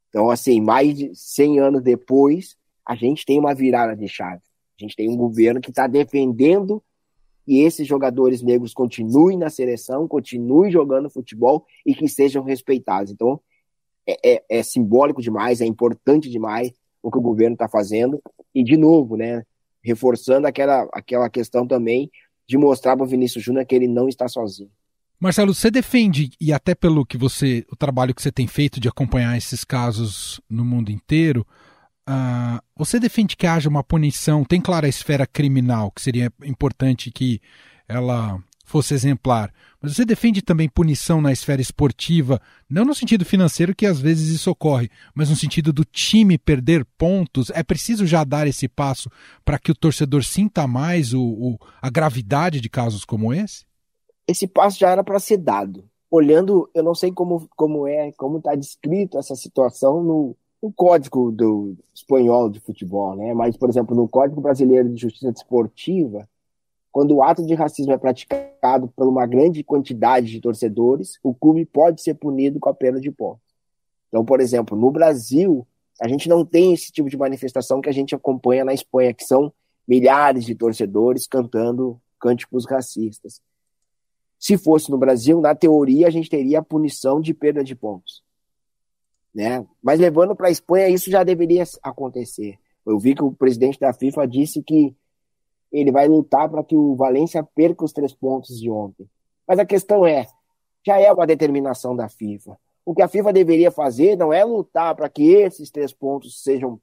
Então, 0.09 0.29
assim, 0.29 0.59
mais 0.59 0.97
de 0.97 1.11
100 1.13 1.59
anos 1.59 1.81
depois, 1.81 2.57
a 2.85 2.95
gente 2.95 3.25
tem 3.25 3.39
uma 3.39 3.55
virada 3.55 3.95
de 3.95 4.07
chave. 4.07 4.41
A 4.77 4.83
gente 4.83 4.95
tem 4.95 5.09
um 5.09 5.15
governo 5.15 5.61
que 5.61 5.69
está 5.69 5.87
defendendo 5.87 6.83
que 7.45 7.61
esses 7.61 7.87
jogadores 7.87 8.41
negros 8.41 8.73
continuem 8.73 9.37
na 9.37 9.49
seleção, 9.49 10.07
continuem 10.07 10.69
jogando 10.69 11.09
futebol 11.09 11.65
e 11.85 11.95
que 11.95 12.09
sejam 12.09 12.43
respeitados. 12.43 13.11
Então, 13.11 13.39
é, 14.05 14.35
é, 14.35 14.43
é 14.49 14.63
simbólico 14.63 15.21
demais, 15.21 15.61
é 15.61 15.65
importante 15.65 16.29
demais 16.29 16.73
o 17.01 17.11
que 17.11 17.17
o 17.17 17.21
governo 17.21 17.53
está 17.53 17.67
fazendo. 17.67 18.21
E, 18.53 18.63
de 18.63 18.77
novo, 18.77 19.15
né, 19.15 19.43
reforçando 19.83 20.47
aquela, 20.47 20.87
aquela 20.93 21.29
questão 21.29 21.67
também 21.67 22.11
de 22.47 22.57
mostrar 22.57 22.95
para 22.95 23.05
o 23.05 23.07
Vinícius 23.07 23.43
Júnior 23.43 23.65
que 23.65 23.75
ele 23.75 23.87
não 23.87 24.07
está 24.07 24.27
sozinho. 24.27 24.71
Marcelo, 25.19 25.53
você 25.53 25.71
defende, 25.71 26.29
e 26.39 26.53
até 26.53 26.75
pelo 26.75 27.05
que 27.05 27.17
você, 27.17 27.65
o 27.71 27.75
trabalho 27.75 28.13
que 28.13 28.21
você 28.21 28.31
tem 28.31 28.45
feito 28.45 28.79
de 28.79 28.87
acompanhar 28.87 29.35
esses 29.35 29.63
casos 29.63 30.39
no 30.47 30.63
mundo 30.63 30.91
inteiro, 30.91 31.45
uh, 32.07 32.61
você 32.75 32.99
defende 32.99 33.35
que 33.35 33.47
haja 33.47 33.67
uma 33.67 33.83
punição, 33.83 34.45
tem 34.45 34.61
claro 34.61 34.85
a 34.85 34.89
esfera 34.89 35.25
criminal, 35.25 35.91
que 35.91 36.01
seria 36.01 36.31
importante 36.43 37.09
que 37.09 37.41
ela 37.87 38.39
fosse 38.67 38.93
exemplar, 38.93 39.51
mas 39.81 39.95
você 39.95 40.05
defende 40.05 40.41
também 40.41 40.69
punição 40.69 41.21
na 41.21 41.31
esfera 41.31 41.61
esportiva, 41.61 42.39
não 42.69 42.85
no 42.85 42.93
sentido 42.93 43.25
financeiro, 43.25 43.75
que 43.75 43.85
às 43.85 43.99
vezes 43.99 44.29
isso 44.29 44.51
ocorre, 44.51 44.89
mas 45.15 45.29
no 45.29 45.35
sentido 45.35 45.71
do 45.73 45.85
time 45.85 46.37
perder 46.37 46.85
pontos. 46.97 47.49
É 47.51 47.63
preciso 47.63 48.05
já 48.05 48.23
dar 48.23 48.45
esse 48.45 48.67
passo 48.67 49.09
para 49.45 49.57
que 49.57 49.71
o 49.71 49.75
torcedor 49.75 50.23
sinta 50.23 50.67
mais 50.67 51.13
o, 51.13 51.21
o, 51.21 51.57
a 51.81 51.89
gravidade 51.89 52.59
de 52.59 52.69
casos 52.69 53.05
como 53.05 53.33
esse? 53.33 53.67
esse 54.27 54.45
passo 54.45 54.77
já 54.77 54.89
era 54.89 55.03
para 55.03 55.19
ser 55.19 55.37
dado. 55.37 55.85
Olhando, 56.11 56.69
eu 56.73 56.83
não 56.83 56.93
sei 56.93 57.11
como, 57.11 57.47
como 57.55 57.87
é, 57.87 58.11
como 58.13 58.37
está 58.37 58.53
descrito 58.55 59.17
essa 59.17 59.35
situação 59.35 60.03
no, 60.03 60.35
no 60.61 60.71
código 60.71 61.31
do 61.31 61.75
espanhol 61.93 62.49
de 62.49 62.59
futebol, 62.59 63.15
né? 63.15 63.33
Mas, 63.33 63.57
por 63.57 63.69
exemplo, 63.69 63.95
no 63.95 64.07
Código 64.07 64.41
Brasileiro 64.41 64.89
de 64.89 65.01
Justiça 65.01 65.31
Desportiva, 65.31 66.27
quando 66.97 67.11
o 67.11 67.21
ato 67.21 67.45
de 67.45 67.53
racismo 67.53 67.93
é 67.93 67.97
praticado 67.99 68.87
por 68.87 69.07
uma 69.07 69.27
grande 69.27 69.63
quantidade 69.63 70.31
de 70.31 70.41
torcedores, 70.41 71.19
o 71.21 71.31
clube 71.31 71.63
pode 71.63 72.01
ser 72.01 72.15
punido 72.15 72.59
com 72.59 72.69
a 72.69 72.73
pena 72.73 72.99
de 72.99 73.11
pontos. 73.11 73.45
Então, 74.07 74.25
por 74.25 74.41
exemplo, 74.41 74.75
no 74.75 74.89
Brasil, 74.89 75.67
a 76.01 76.07
gente 76.07 76.27
não 76.27 76.43
tem 76.43 76.73
esse 76.73 76.91
tipo 76.91 77.07
de 77.07 77.15
manifestação 77.15 77.81
que 77.81 77.89
a 77.89 77.91
gente 77.91 78.15
acompanha 78.15 78.65
na 78.65 78.73
Espanha, 78.73 79.13
que 79.13 79.23
são 79.23 79.53
milhares 79.87 80.43
de 80.43 80.55
torcedores 80.55 81.27
cantando 81.27 82.01
cânticos 82.19 82.65
racistas. 82.65 83.43
Se 84.39 84.57
fosse 84.57 84.89
no 84.89 84.97
Brasil, 84.97 85.39
na 85.39 85.53
teoria, 85.53 86.07
a 86.07 86.09
gente 86.09 86.31
teria 86.31 86.57
a 86.57 86.63
punição 86.63 87.21
de 87.21 87.31
perda 87.31 87.63
de 87.63 87.75
pontos. 87.75 88.23
Né? 89.35 89.63
Mas 89.83 89.99
levando 89.99 90.35
para 90.35 90.47
a 90.47 90.51
Espanha, 90.51 90.89
isso 90.89 91.11
já 91.11 91.23
deveria 91.23 91.63
acontecer. 91.83 92.57
Eu 92.83 92.97
vi 92.97 93.13
que 93.13 93.23
o 93.23 93.31
presidente 93.31 93.79
da 93.79 93.93
FIFA 93.93 94.27
disse 94.27 94.63
que 94.63 94.95
ele 95.71 95.91
vai 95.91 96.07
lutar 96.07 96.49
para 96.49 96.63
que 96.63 96.75
o 96.75 96.95
Valência 96.95 97.43
perca 97.43 97.85
os 97.85 97.93
três 97.93 98.13
pontos 98.13 98.59
de 98.59 98.69
ontem. 98.69 99.07
Mas 99.47 99.59
a 99.59 99.65
questão 99.65 100.05
é, 100.05 100.27
já 100.85 100.99
é 100.99 101.11
uma 101.11 101.27
determinação 101.27 101.95
da 101.95 102.09
FIFA. 102.09 102.57
O 102.85 102.95
que 102.95 103.01
a 103.01 103.07
FIFA 103.07 103.33
deveria 103.33 103.71
fazer 103.71 104.17
não 104.17 104.31
é 104.31 104.43
lutar 104.43 104.95
para 104.95 105.09
que 105.09 105.33
esses 105.33 105.69
três 105.69 105.93
pontos 105.93 106.41
sejam, 106.41 106.79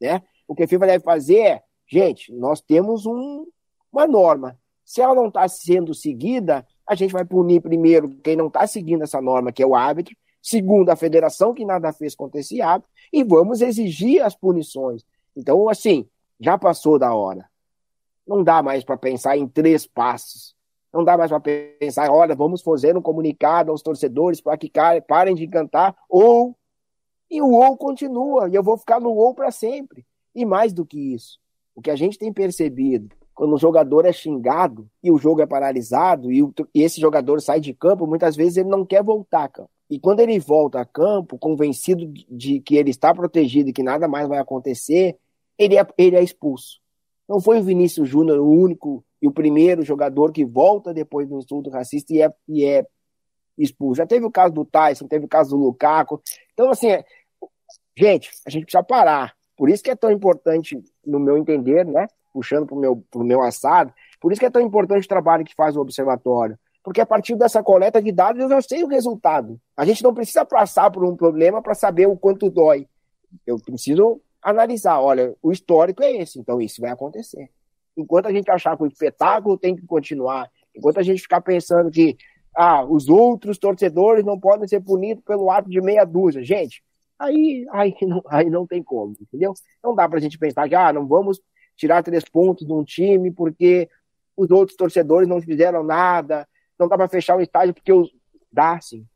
né? 0.00 0.22
O 0.46 0.54
que 0.54 0.62
a 0.62 0.68
FIFA 0.68 0.86
deve 0.86 1.04
fazer 1.04 1.38
é, 1.38 1.62
gente, 1.86 2.32
nós 2.32 2.60
temos 2.60 3.06
um, 3.06 3.46
uma 3.92 4.06
norma. 4.06 4.58
Se 4.84 5.00
ela 5.00 5.14
não 5.14 5.28
está 5.28 5.46
sendo 5.48 5.94
seguida, 5.94 6.66
a 6.86 6.94
gente 6.94 7.12
vai 7.12 7.24
punir 7.24 7.60
primeiro 7.60 8.08
quem 8.22 8.36
não 8.36 8.48
está 8.48 8.66
seguindo 8.66 9.02
essa 9.02 9.20
norma, 9.20 9.52
que 9.52 9.62
é 9.62 9.66
o 9.66 9.74
árbitro, 9.74 10.14
segundo 10.42 10.90
a 10.90 10.96
federação, 10.96 11.54
que 11.54 11.64
nada 11.64 11.92
fez 11.92 12.14
contra 12.14 12.40
esse 12.40 12.60
árbitro, 12.60 12.90
e 13.12 13.24
vamos 13.24 13.60
exigir 13.60 14.22
as 14.22 14.34
punições. 14.34 15.04
Então, 15.36 15.68
assim, 15.68 16.06
já 16.38 16.56
passou 16.58 16.98
da 16.98 17.14
hora. 17.14 17.47
Não 18.28 18.44
dá 18.44 18.62
mais 18.62 18.84
para 18.84 18.98
pensar 18.98 19.38
em 19.38 19.48
três 19.48 19.86
passos. 19.86 20.54
Não 20.92 21.02
dá 21.02 21.16
mais 21.16 21.30
para 21.30 21.40
pensar, 21.40 22.10
olha, 22.10 22.34
vamos 22.34 22.60
fazer 22.60 22.94
um 22.96 23.02
comunicado 23.02 23.70
aos 23.70 23.82
torcedores 23.82 24.40
para 24.40 24.56
que 24.58 24.70
parem 25.06 25.34
de 25.34 25.48
cantar, 25.48 25.96
ou. 26.08 26.54
E 27.30 27.42
o 27.42 27.50
ou 27.50 27.76
continua, 27.76 28.48
e 28.48 28.54
eu 28.54 28.62
vou 28.62 28.76
ficar 28.78 29.00
no 29.00 29.10
ou 29.10 29.34
para 29.34 29.50
sempre. 29.50 30.06
E 30.34 30.46
mais 30.46 30.72
do 30.72 30.84
que 30.84 31.14
isso, 31.14 31.38
o 31.74 31.82
que 31.82 31.90
a 31.90 31.96
gente 31.96 32.18
tem 32.18 32.32
percebido 32.32 33.14
quando 33.38 33.54
o 33.54 33.58
jogador 33.58 34.04
é 34.04 34.12
xingado 34.12 34.90
e 35.00 35.12
o 35.12 35.16
jogo 35.16 35.40
é 35.40 35.46
paralisado 35.46 36.32
e, 36.32 36.42
o, 36.42 36.52
e, 36.74 36.82
esse 36.82 37.00
jogador 37.00 37.40
sai 37.40 37.60
de 37.60 37.72
campo, 37.72 38.04
muitas 38.04 38.34
vezes 38.34 38.56
ele 38.56 38.68
não 38.68 38.84
quer 38.84 39.00
voltar 39.00 39.44
a 39.44 39.48
campo. 39.48 39.70
E 39.88 39.96
quando 39.96 40.18
ele 40.18 40.40
volta 40.40 40.80
a 40.80 40.84
campo, 40.84 41.38
convencido 41.38 42.04
de, 42.28 42.58
que 42.58 42.76
ele 42.76 42.90
está 42.90 43.14
protegido 43.14 43.70
e 43.70 43.72
que 43.72 43.82
nada 43.82 44.08
mais 44.08 44.26
vai 44.26 44.38
acontecer, 44.38 45.16
ele 45.56 45.78
é, 45.78 45.86
ele 45.96 46.16
é 46.16 46.22
expulso. 46.22 46.80
Não 47.28 47.40
foi 47.40 47.60
o 47.60 47.62
Vinícius 47.62 48.08
Júnior 48.08 48.38
o 48.38 48.48
único 48.48 49.04
e 49.20 49.28
o 49.28 49.32
primeiro 49.32 49.82
jogador 49.82 50.32
que 50.32 50.44
volta 50.44 50.94
depois 50.94 51.28
do 51.28 51.38
insulto 51.38 51.70
racista 51.70 52.14
e 52.14 52.22
é, 52.22 52.32
e 52.48 52.64
é 52.64 52.86
expulso. 53.56 53.98
Já 53.98 54.06
teve 54.06 54.24
o 54.24 54.30
caso 54.30 54.54
do 54.54 54.64
Tyson, 54.64 55.06
teve 55.06 55.24
o 55.26 55.28
caso 55.28 55.50
do 55.50 55.62
Lukaku. 55.62 56.22
Então, 56.54 56.70
assim, 56.70 56.88
é, 56.88 57.04
gente, 57.96 58.30
a 58.46 58.50
gente 58.50 58.62
precisa 58.62 58.82
parar. 58.82 59.34
Por 59.56 59.68
isso 59.68 59.82
que 59.82 59.90
é 59.90 59.96
tão 59.96 60.10
importante, 60.10 60.80
no 61.04 61.18
meu 61.18 61.36
entender, 61.36 61.84
né? 61.84 62.06
puxando 62.32 62.66
para 62.66 62.76
o 62.76 62.78
meu, 62.78 63.04
pro 63.10 63.24
meu 63.24 63.42
assado. 63.42 63.92
Por 64.20 64.30
isso 64.30 64.40
que 64.40 64.46
é 64.46 64.50
tão 64.50 64.62
importante 64.62 65.04
o 65.04 65.08
trabalho 65.08 65.44
que 65.44 65.54
faz 65.54 65.76
o 65.76 65.80
observatório. 65.80 66.58
Porque 66.82 67.00
a 67.00 67.06
partir 67.06 67.36
dessa 67.36 67.62
coleta 67.62 68.00
de 68.00 68.12
dados 68.12 68.40
eu 68.40 68.48
já 68.48 68.62
sei 68.62 68.84
o 68.84 68.88
resultado. 68.88 69.60
A 69.76 69.84
gente 69.84 70.02
não 70.02 70.14
precisa 70.14 70.44
passar 70.44 70.90
por 70.90 71.04
um 71.04 71.16
problema 71.16 71.60
para 71.60 71.74
saber 71.74 72.06
o 72.06 72.16
quanto 72.16 72.50
dói. 72.50 72.86
Eu 73.46 73.58
preciso 73.58 74.20
analisar, 74.42 75.00
olha, 75.00 75.34
o 75.42 75.52
histórico 75.52 76.02
é 76.02 76.16
esse, 76.16 76.38
então 76.38 76.60
isso 76.60 76.80
vai 76.80 76.90
acontecer. 76.90 77.50
Enquanto 77.96 78.26
a 78.26 78.32
gente 78.32 78.50
achar 78.50 78.76
que 78.76 78.82
o 78.82 78.86
espetáculo 78.86 79.58
tem 79.58 79.74
que 79.74 79.86
continuar, 79.86 80.50
enquanto 80.74 80.98
a 80.98 81.02
gente 81.02 81.22
ficar 81.22 81.40
pensando 81.40 81.90
que 81.90 82.16
ah, 82.56 82.84
os 82.84 83.08
outros 83.08 83.58
torcedores 83.58 84.24
não 84.24 84.38
podem 84.38 84.66
ser 84.66 84.80
punidos 84.80 85.22
pelo 85.24 85.50
ato 85.50 85.68
de 85.68 85.80
meia 85.80 86.04
dúzia. 86.04 86.42
Gente, 86.42 86.82
aí, 87.18 87.66
aí, 87.70 87.94
não, 88.02 88.22
aí 88.26 88.50
não 88.50 88.66
tem 88.66 88.82
como, 88.82 89.14
entendeu? 89.20 89.52
Não 89.82 89.94
dá 89.94 90.08
para 90.08 90.18
a 90.18 90.20
gente 90.20 90.38
pensar 90.38 90.68
que 90.68 90.74
ah, 90.74 90.92
não 90.92 91.06
vamos 91.06 91.40
tirar 91.76 92.02
três 92.02 92.24
pontos 92.24 92.66
de 92.66 92.72
um 92.72 92.82
time 92.82 93.30
porque 93.30 93.88
os 94.36 94.50
outros 94.50 94.76
torcedores 94.76 95.28
não 95.28 95.40
fizeram 95.40 95.82
nada, 95.82 96.48
não 96.78 96.88
dá 96.88 96.96
para 96.96 97.08
fechar 97.08 97.36
o 97.36 97.40
estádio 97.40 97.74
porque 97.74 97.92
os... 97.92 98.12
dá 98.52 98.80
sim. 98.80 99.06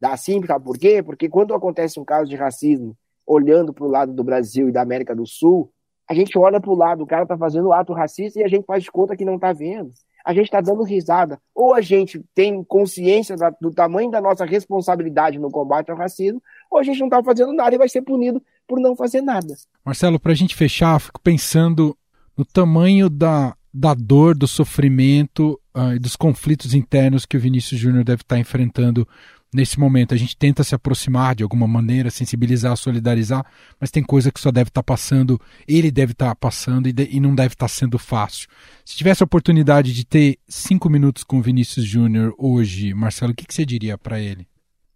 Dá 0.00 0.16
sim, 0.16 0.44
sabe 0.44 0.64
por 0.64 0.76
quê? 0.76 1.02
Porque 1.02 1.28
quando 1.28 1.54
acontece 1.54 1.98
um 1.98 2.04
caso 2.04 2.28
de 2.28 2.36
racismo, 2.36 2.96
olhando 3.26 3.72
para 3.72 3.84
o 3.84 3.90
lado 3.90 4.12
do 4.12 4.22
Brasil 4.22 4.68
e 4.68 4.72
da 4.72 4.82
América 4.82 5.14
do 5.14 5.26
Sul, 5.26 5.70
a 6.08 6.14
gente 6.14 6.38
olha 6.38 6.60
para 6.60 6.70
o 6.70 6.76
lado, 6.76 7.02
o 7.02 7.06
cara 7.06 7.24
está 7.24 7.36
fazendo 7.36 7.72
ato 7.72 7.92
racista 7.92 8.38
e 8.38 8.44
a 8.44 8.48
gente 8.48 8.64
faz 8.64 8.88
conta 8.88 9.16
que 9.16 9.24
não 9.24 9.34
está 9.34 9.52
vendo. 9.52 9.92
A 10.24 10.32
gente 10.32 10.46
está 10.46 10.60
dando 10.60 10.82
risada. 10.82 11.38
Ou 11.54 11.74
a 11.74 11.80
gente 11.80 12.24
tem 12.34 12.62
consciência 12.64 13.36
do 13.60 13.70
tamanho 13.70 14.10
da 14.10 14.20
nossa 14.20 14.44
responsabilidade 14.44 15.38
no 15.38 15.50
combate 15.50 15.90
ao 15.90 15.96
racismo, 15.96 16.42
ou 16.70 16.78
a 16.78 16.82
gente 16.82 16.98
não 17.00 17.06
está 17.06 17.22
fazendo 17.22 17.52
nada 17.52 17.74
e 17.74 17.78
vai 17.78 17.88
ser 17.88 18.02
punido 18.02 18.42
por 18.66 18.80
não 18.80 18.96
fazer 18.96 19.20
nada. 19.20 19.54
Marcelo, 19.84 20.18
para 20.18 20.32
a 20.32 20.34
gente 20.34 20.54
fechar, 20.54 21.00
fico 21.00 21.20
pensando 21.20 21.96
no 22.36 22.44
tamanho 22.44 23.08
da, 23.08 23.56
da 23.72 23.94
dor, 23.94 24.36
do 24.36 24.46
sofrimento 24.46 25.60
uh, 25.76 25.94
e 25.94 25.98
dos 25.98 26.16
conflitos 26.16 26.74
internos 26.74 27.24
que 27.24 27.36
o 27.36 27.40
Vinícius 27.40 27.80
Júnior 27.80 28.04
deve 28.04 28.22
estar 28.22 28.36
tá 28.36 28.40
enfrentando 28.40 29.06
nesse 29.52 29.78
momento. 29.78 30.14
A 30.14 30.16
gente 30.16 30.36
tenta 30.36 30.62
se 30.62 30.74
aproximar 30.74 31.34
de 31.34 31.42
alguma 31.42 31.66
maneira, 31.66 32.10
sensibilizar, 32.10 32.76
solidarizar, 32.76 33.44
mas 33.80 33.90
tem 33.90 34.02
coisa 34.02 34.30
que 34.30 34.40
só 34.40 34.50
deve 34.50 34.68
estar 34.68 34.82
tá 34.82 34.86
passando, 34.86 35.40
ele 35.66 35.90
deve 35.90 36.12
estar 36.12 36.28
tá 36.28 36.34
passando 36.34 36.88
e, 36.88 36.92
de, 36.92 37.08
e, 37.10 37.20
não 37.20 37.34
deve 37.34 37.54
estar 37.54 37.66
tá 37.66 37.68
sendo 37.68 37.98
fácil. 37.98 38.48
Se 38.84 38.96
tivesse 38.96 39.22
a 39.22 39.26
oportunidade 39.26 39.92
de 39.92 40.04
ter 40.04 40.38
cinco 40.48 40.88
minutos 40.88 41.24
com 41.24 41.38
o 41.38 41.42
Vinícius 41.42 41.86
Júnior 41.86 42.34
hoje, 42.38 42.94
Marcelo, 42.94 43.32
o 43.32 43.34
que, 43.34 43.46
que 43.46 43.54
você 43.54 43.64
diria 43.64 43.96
para 43.96 44.20
ele? 44.20 44.46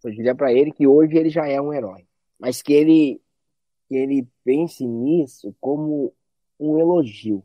Eu 0.02 0.10
diria 0.10 0.34
para 0.34 0.52
ele 0.52 0.72
que 0.72 0.86
hoje 0.86 1.16
ele 1.16 1.30
já 1.30 1.46
é 1.46 1.60
um 1.60 1.72
herói, 1.72 2.04
mas 2.38 2.62
que 2.62 2.72
ele 2.72 3.20
que 3.88 3.96
ele 3.96 4.28
pense 4.44 4.86
nisso 4.86 5.52
como 5.60 6.12
um 6.58 6.78
elogio 6.78 7.42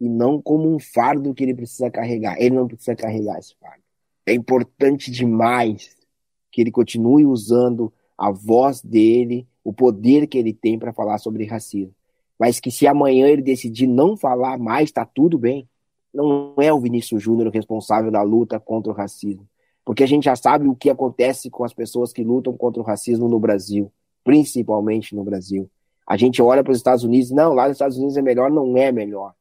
e 0.00 0.08
não 0.08 0.40
como 0.40 0.74
um 0.74 0.78
fardo 0.78 1.34
que 1.34 1.42
ele 1.42 1.54
precisa 1.54 1.90
carregar. 1.90 2.36
Ele 2.38 2.54
não 2.54 2.66
precisa 2.66 2.96
carregar 2.96 3.38
esse 3.38 3.54
fardo. 3.60 3.82
É 4.24 4.32
importante 4.32 5.10
demais 5.10 5.95
que 6.56 6.62
ele 6.62 6.70
continue 6.70 7.26
usando 7.26 7.92
a 8.16 8.30
voz 8.30 8.80
dele, 8.80 9.46
o 9.62 9.72
poder 9.72 10.26
que 10.26 10.38
ele 10.38 10.54
tem 10.54 10.78
para 10.78 10.92
falar 10.92 11.18
sobre 11.18 11.44
racismo. 11.44 11.94
Mas 12.38 12.58
que 12.58 12.70
se 12.70 12.86
amanhã 12.86 13.26
ele 13.26 13.42
decidir 13.42 13.86
não 13.86 14.16
falar 14.16 14.58
mais, 14.58 14.88
está 14.88 15.04
tudo 15.04 15.38
bem. 15.38 15.68
Não 16.14 16.54
é 16.56 16.72
o 16.72 16.80
Vinícius 16.80 17.22
Júnior 17.22 17.52
responsável 17.52 18.10
da 18.10 18.22
luta 18.22 18.58
contra 18.58 18.90
o 18.90 18.94
racismo. 18.94 19.46
Porque 19.84 20.02
a 20.02 20.06
gente 20.06 20.24
já 20.24 20.34
sabe 20.34 20.66
o 20.66 20.74
que 20.74 20.88
acontece 20.88 21.50
com 21.50 21.62
as 21.62 21.74
pessoas 21.74 22.12
que 22.12 22.24
lutam 22.24 22.56
contra 22.56 22.80
o 22.80 22.84
racismo 22.84 23.28
no 23.28 23.38
Brasil 23.38 23.92
principalmente 24.26 25.14
no 25.14 25.22
Brasil. 25.22 25.70
A 26.04 26.16
gente 26.16 26.42
olha 26.42 26.64
para 26.64 26.72
os 26.72 26.78
Estados 26.78 27.04
Unidos, 27.04 27.30
não, 27.30 27.54
lá 27.54 27.68
nos 27.68 27.76
Estados 27.76 27.96
Unidos 27.96 28.16
é 28.16 28.22
melhor, 28.22 28.50
não 28.50 28.76
é 28.76 28.90
melhor. 28.90 29.32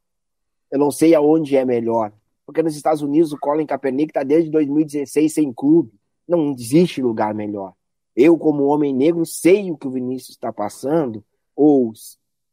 Eu 0.71 0.77
não 0.77 0.91
sei 0.91 1.15
aonde 1.15 1.57
é 1.57 1.65
melhor. 1.65 2.13
Porque 2.45 2.61
nos 2.61 2.75
Estados 2.75 3.01
Unidos 3.01 3.33
o 3.33 3.39
Colin 3.39 3.65
Kaepernick 3.65 4.11
está 4.11 4.21
desde 4.21 4.51
2016 4.51 5.33
sem 5.33 5.51
clube. 5.51 5.91
Não 6.27 6.51
existe 6.51 7.01
lugar 7.01 7.33
melhor. 7.33 7.73
Eu, 8.15 8.37
como 8.37 8.65
homem 8.65 8.93
negro, 8.93 9.25
sei 9.25 9.71
o 9.71 9.77
que 9.77 9.87
o 9.87 9.91
Vinícius 9.91 10.31
está 10.31 10.51
passando, 10.51 11.23
ou 11.55 11.91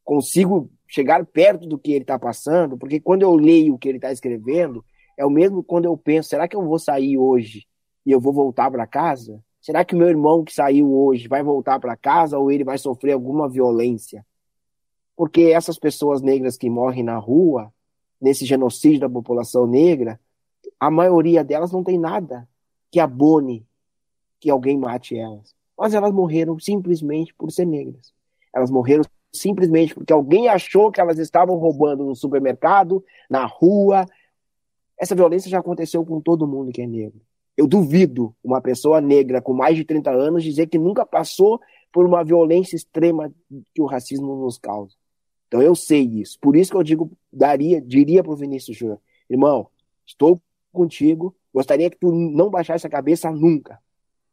consigo 0.03 0.69
chegar 0.87 1.25
perto 1.25 1.65
do 1.65 1.77
que 1.77 1.91
ele 1.91 2.03
está 2.03 2.19
passando, 2.19 2.77
porque 2.77 2.99
quando 2.99 3.21
eu 3.21 3.33
leio 3.35 3.73
o 3.73 3.77
que 3.77 3.87
ele 3.87 3.97
está 3.97 4.11
escrevendo, 4.11 4.83
é 5.17 5.25
o 5.25 5.29
mesmo 5.29 5.63
quando 5.63 5.85
eu 5.85 5.97
penso, 5.97 6.29
será 6.29 6.47
que 6.47 6.55
eu 6.55 6.63
vou 6.63 6.77
sair 6.77 7.17
hoje 7.17 7.65
e 8.05 8.11
eu 8.11 8.19
vou 8.19 8.33
voltar 8.33 8.69
para 8.69 8.85
casa? 8.85 9.41
Será 9.61 9.85
que 9.85 9.95
o 9.95 9.97
meu 9.97 10.09
irmão 10.09 10.43
que 10.43 10.53
saiu 10.53 10.93
hoje 10.93 11.27
vai 11.27 11.41
voltar 11.41 11.79
para 11.79 11.95
casa 11.95 12.37
ou 12.37 12.51
ele 12.51 12.65
vai 12.65 12.77
sofrer 12.77 13.13
alguma 13.13 13.47
violência? 13.47 14.25
Porque 15.15 15.43
essas 15.43 15.79
pessoas 15.79 16.21
negras 16.21 16.57
que 16.57 16.69
morrem 16.69 17.03
na 17.03 17.17
rua, 17.17 17.71
nesse 18.19 18.45
genocídio 18.45 18.99
da 18.99 19.09
população 19.09 19.65
negra, 19.65 20.19
a 20.77 20.91
maioria 20.91 21.43
delas 21.43 21.71
não 21.71 21.83
tem 21.83 21.97
nada 21.97 22.47
que 22.93 22.99
abone 22.99 23.65
que 24.39 24.51
alguém 24.51 24.77
mate 24.77 25.17
elas. 25.17 25.55
Mas 25.75 25.95
elas 25.95 26.13
morreram 26.13 26.59
simplesmente 26.59 27.33
por 27.33 27.51
ser 27.51 27.65
negras. 27.65 28.13
Elas 28.53 28.69
morreram 28.69 29.03
simplesmente 29.33 29.95
porque 29.95 30.13
alguém 30.13 30.47
achou 30.47 30.91
que 30.91 31.01
elas 31.01 31.17
estavam 31.17 31.57
roubando 31.57 32.05
no 32.05 32.15
supermercado, 32.15 33.03
na 33.27 33.47
rua. 33.47 34.05
Essa 34.95 35.15
violência 35.15 35.49
já 35.49 35.57
aconteceu 35.57 36.05
com 36.05 36.21
todo 36.21 36.47
mundo 36.47 36.71
que 36.71 36.83
é 36.83 36.85
negro. 36.85 37.19
Eu 37.57 37.65
duvido 37.65 38.35
uma 38.43 38.61
pessoa 38.61 39.01
negra 39.01 39.41
com 39.41 39.53
mais 39.53 39.75
de 39.75 39.83
30 39.83 40.11
anos 40.11 40.43
dizer 40.43 40.67
que 40.67 40.77
nunca 40.77 41.03
passou 41.03 41.59
por 41.91 42.05
uma 42.05 42.23
violência 42.23 42.75
extrema 42.75 43.33
que 43.73 43.81
o 43.81 43.87
racismo 43.87 44.35
nos 44.35 44.59
causa. 44.59 44.93
Então 45.47 45.63
eu 45.63 45.73
sei 45.73 46.03
isso. 46.03 46.37
Por 46.39 46.55
isso 46.55 46.69
que 46.69 46.77
eu 46.77 46.83
digo, 46.83 47.11
daria, 47.31 47.81
diria 47.81 48.23
para 48.23 48.33
o 48.33 48.35
Vinícius 48.35 48.77
Júnior, 48.77 48.99
irmão, 49.27 49.67
estou 50.05 50.39
contigo, 50.71 51.35
gostaria 51.53 51.89
que 51.89 51.97
tu 51.97 52.11
não 52.11 52.49
baixasse 52.49 52.85
a 52.87 52.89
cabeça 52.89 53.31
nunca. 53.31 53.79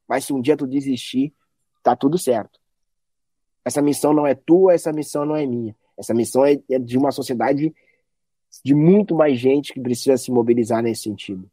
Mas 0.09 0.25
se 0.25 0.33
um 0.33 0.41
dia 0.41 0.57
tu 0.57 0.67
desistir, 0.67 1.33
tá 1.83 1.95
tudo 1.95 2.19
certo. 2.19 2.59
Essa 3.65 3.83
missão 3.83 4.13
não 4.13 4.27
é 4.27 4.35
tua, 4.35 4.75
essa 4.75 4.93
missão 4.93 5.25
não 5.25 5.37
é 5.37 5.47
minha. 5.47 5.77
Essa 5.97 6.15
missão 6.15 6.45
é, 6.45 6.59
é 6.71 6.79
de 6.79 6.97
uma 6.97 7.13
sociedade 7.13 7.75
de 8.65 8.75
muito 8.75 9.15
mais 9.15 9.39
gente 9.39 9.73
que 9.73 9.81
precisa 9.81 10.17
se 10.17 10.31
mobilizar 10.31 10.83
nesse 10.83 11.03
sentido. 11.03 11.49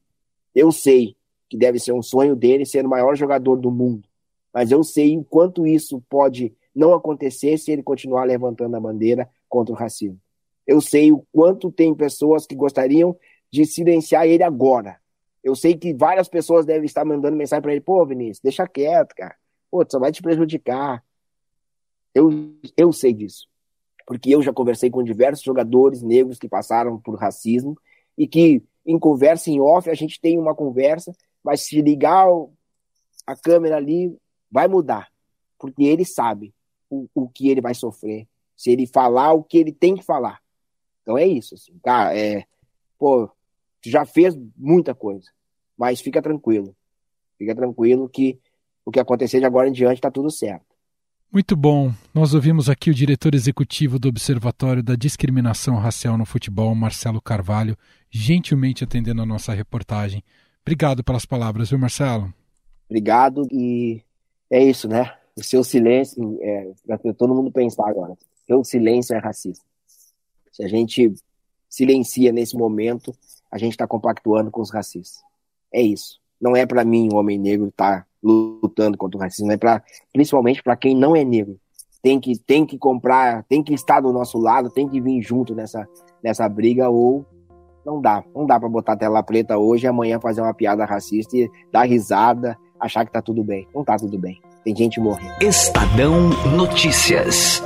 Eu 0.55 0.71
sei 0.71 1.15
que 1.49 1.57
deve 1.57 1.79
ser 1.79 1.91
um 1.91 2.01
sonho 2.01 2.35
dele 2.35 2.65
ser 2.65 2.85
o 2.85 2.89
maior 2.89 3.15
jogador 3.15 3.57
do 3.57 3.69
mundo, 3.69 4.07
mas 4.53 4.71
eu 4.71 4.83
sei 4.83 5.17
o 5.17 5.23
quanto 5.23 5.67
isso 5.67 6.01
pode 6.09 6.53
não 6.73 6.93
acontecer 6.93 7.57
se 7.57 7.71
ele 7.71 7.83
continuar 7.83 8.23
levantando 8.23 8.75
a 8.75 8.79
bandeira 8.79 9.29
contra 9.47 9.73
o 9.73 9.77
racismo. 9.77 10.19
Eu 10.65 10.81
sei 10.81 11.11
o 11.11 11.25
quanto 11.31 11.71
tem 11.71 11.93
pessoas 11.93 12.45
que 12.45 12.55
gostariam 12.55 13.15
de 13.51 13.65
silenciar 13.65 14.27
ele 14.27 14.43
agora. 14.43 14.99
Eu 15.47 15.55
sei 15.55 15.77
que 15.77 15.93
várias 15.93 16.27
pessoas 16.27 16.65
devem 16.65 16.85
estar 16.85 17.05
mandando 17.05 17.37
mensagem 17.37 17.61
para 17.61 17.71
ele: 17.71 17.79
pô, 17.79 18.05
Vinícius, 18.05 18.41
deixa 18.43 18.67
quieto, 18.67 19.15
cara. 19.15 19.33
Pô, 19.71 19.81
só 19.89 19.97
vai 19.97 20.11
te 20.11 20.21
prejudicar. 20.21 21.01
Eu, 22.13 22.53
eu 22.75 22.91
sei 22.91 23.13
disso. 23.13 23.47
Porque 24.05 24.29
eu 24.29 24.41
já 24.41 24.51
conversei 24.51 24.89
com 24.89 25.01
diversos 25.01 25.45
jogadores 25.45 26.01
negros 26.01 26.37
que 26.37 26.49
passaram 26.49 26.99
por 26.99 27.15
racismo 27.15 27.79
e 28.17 28.27
que, 28.27 28.61
em 28.85 28.99
conversa 28.99 29.49
em 29.49 29.61
off, 29.61 29.89
a 29.89 29.93
gente 29.93 30.19
tem 30.19 30.37
uma 30.37 30.53
conversa, 30.53 31.13
mas 31.41 31.61
se 31.61 31.81
ligar 31.81 32.27
a 33.25 33.35
câmera 33.37 33.77
ali, 33.77 34.13
vai 34.51 34.67
mudar. 34.67 35.07
Porque 35.57 35.85
ele 35.85 36.03
sabe 36.03 36.53
o, 36.89 37.07
o 37.15 37.29
que 37.29 37.47
ele 37.47 37.61
vai 37.61 37.73
sofrer. 37.73 38.27
Se 38.53 38.69
ele 38.69 38.85
falar 38.85 39.31
o 39.31 39.45
que 39.45 39.57
ele 39.57 39.71
tem 39.71 39.95
que 39.95 40.03
falar. 40.03 40.41
Então 41.03 41.17
é 41.17 41.25
isso. 41.25 41.55
Assim, 41.55 41.79
cara, 41.81 42.17
é, 42.17 42.43
pô, 42.99 43.29
tu 43.81 43.89
já 43.89 44.05
fez 44.05 44.37
muita 44.57 44.93
coisa, 44.93 45.29
mas 45.77 46.01
fica 46.01 46.21
tranquilo. 46.21 46.75
Fica 47.37 47.53
tranquilo 47.55 48.09
que 48.09 48.39
o 48.83 48.91
que 48.91 48.99
acontecer 48.99 49.39
de 49.39 49.45
agora 49.45 49.67
em 49.67 49.73
diante 49.73 49.95
está 49.95 50.09
tudo 50.09 50.31
certo. 50.31 50.65
Muito 51.31 51.57
bom. 51.57 51.91
Nós 52.13 52.33
ouvimos 52.33 52.69
aqui 52.69 52.89
o 52.89 52.93
diretor 52.93 53.35
executivo 53.35 53.99
do 53.99 54.07
Observatório 54.07 54.81
da 54.81 54.95
Discriminação 54.95 55.75
Racial 55.75 56.17
no 56.17 56.25
Futebol, 56.25 56.73
Marcelo 56.73 57.21
Carvalho, 57.21 57.77
gentilmente 58.09 58.83
atendendo 58.83 59.21
a 59.21 59.25
nossa 59.25 59.53
reportagem. 59.53 60.23
Obrigado 60.61 61.03
pelas 61.03 61.25
palavras, 61.25 61.69
viu, 61.69 61.77
Marcelo? 61.77 62.33
Obrigado 62.89 63.45
e 63.51 64.01
é 64.49 64.63
isso, 64.63 64.87
né? 64.87 65.13
O 65.35 65.43
seu 65.43 65.63
silêncio, 65.63 66.39
é, 66.41 66.71
para 66.85 67.13
todo 67.13 67.35
mundo 67.35 67.51
pensar 67.51 67.87
agora, 67.89 68.17
seu 68.45 68.63
silêncio 68.63 69.13
é 69.13 69.19
racista. 69.19 69.65
Se 70.51 70.63
a 70.63 70.67
gente 70.67 71.13
silencia 71.69 72.31
nesse 72.31 72.57
momento, 72.57 73.13
a 73.51 73.57
gente 73.57 73.73
está 73.73 73.85
compactuando 73.85 74.49
com 74.49 74.61
os 74.61 74.71
racistas. 74.71 75.26
É 75.77 75.81
isso. 75.83 76.17
Não 76.41 76.55
é 76.55 76.65
para 76.65 76.83
mim, 76.83 77.07
o 77.13 77.17
homem 77.17 77.37
negro, 77.37 77.67
estar 77.67 77.99
tá 77.99 78.05
lutando 78.23 78.97
contra 78.97 79.15
o 79.15 79.21
racismo, 79.21 79.51
é 79.51 79.57
para 79.57 79.83
principalmente 80.11 80.63
para 80.63 80.75
quem 80.75 80.95
não 80.95 81.15
é 81.15 81.23
negro. 81.23 81.59
Tem 82.01 82.19
que, 82.19 82.35
tem 82.35 82.65
que 82.65 82.79
comprar, 82.79 83.43
tem 83.43 83.61
que 83.61 83.75
estar 83.75 83.99
do 83.99 84.11
nosso 84.11 84.39
lado, 84.39 84.71
tem 84.71 84.89
que 84.89 84.99
vir 84.99 85.21
junto 85.21 85.53
nessa, 85.53 85.87
nessa 86.23 86.49
briga, 86.49 86.89
ou 86.89 87.23
não 87.85 88.01
dá. 88.01 88.23
Não 88.35 88.47
dá 88.47 88.59
para 88.59 88.67
botar 88.67 88.97
tela 88.97 89.21
preta 89.21 89.55
hoje 89.59 89.85
e 89.85 89.87
amanhã 89.87 90.19
fazer 90.19 90.41
uma 90.41 90.53
piada 90.53 90.83
racista 90.83 91.37
e 91.37 91.47
dar 91.71 91.83
risada, 91.83 92.57
achar 92.79 93.05
que 93.05 93.11
tá 93.11 93.21
tudo 93.21 93.43
bem. 93.43 93.67
Não 93.73 93.83
tá 93.83 93.97
tudo 93.97 94.17
bem. 94.17 94.41
Tem 94.63 94.75
gente 94.75 94.99
morrendo. 94.99 95.43
Estadão 95.43 96.29
Notícias. 96.55 97.61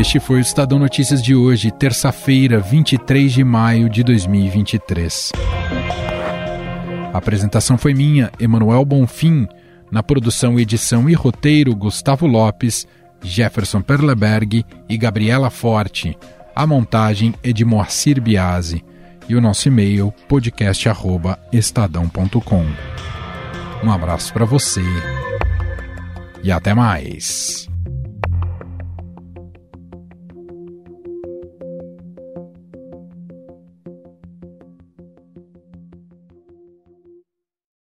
Este 0.00 0.20
foi 0.20 0.38
o 0.38 0.40
Estadão 0.40 0.78
Notícias 0.78 1.20
de 1.20 1.34
hoje, 1.34 1.72
terça-feira, 1.72 2.60
23 2.60 3.32
de 3.32 3.42
maio 3.42 3.90
de 3.90 4.04
2023. 4.04 5.32
A 7.12 7.18
apresentação 7.18 7.76
foi 7.76 7.92
minha, 7.94 8.30
Emanuel 8.38 8.84
Bonfim. 8.84 9.48
Na 9.90 10.00
produção, 10.02 10.60
edição 10.60 11.08
e 11.10 11.14
roteiro, 11.14 11.74
Gustavo 11.74 12.26
Lopes, 12.26 12.86
Jefferson 13.22 13.80
Perleberg 13.80 14.64
e 14.88 14.96
Gabriela 14.96 15.50
Forte. 15.50 16.16
A 16.54 16.64
montagem 16.66 17.34
é 17.42 17.52
de 17.52 17.64
Moacir 17.64 18.20
Biasi. 18.20 18.84
E 19.28 19.34
o 19.34 19.40
nosso 19.40 19.66
e-mail, 19.66 20.14
podcast.estadão.com. 20.28 22.66
Um 23.82 23.90
abraço 23.90 24.32
para 24.32 24.44
você 24.44 24.84
e 26.42 26.52
até 26.52 26.72
mais. 26.72 27.67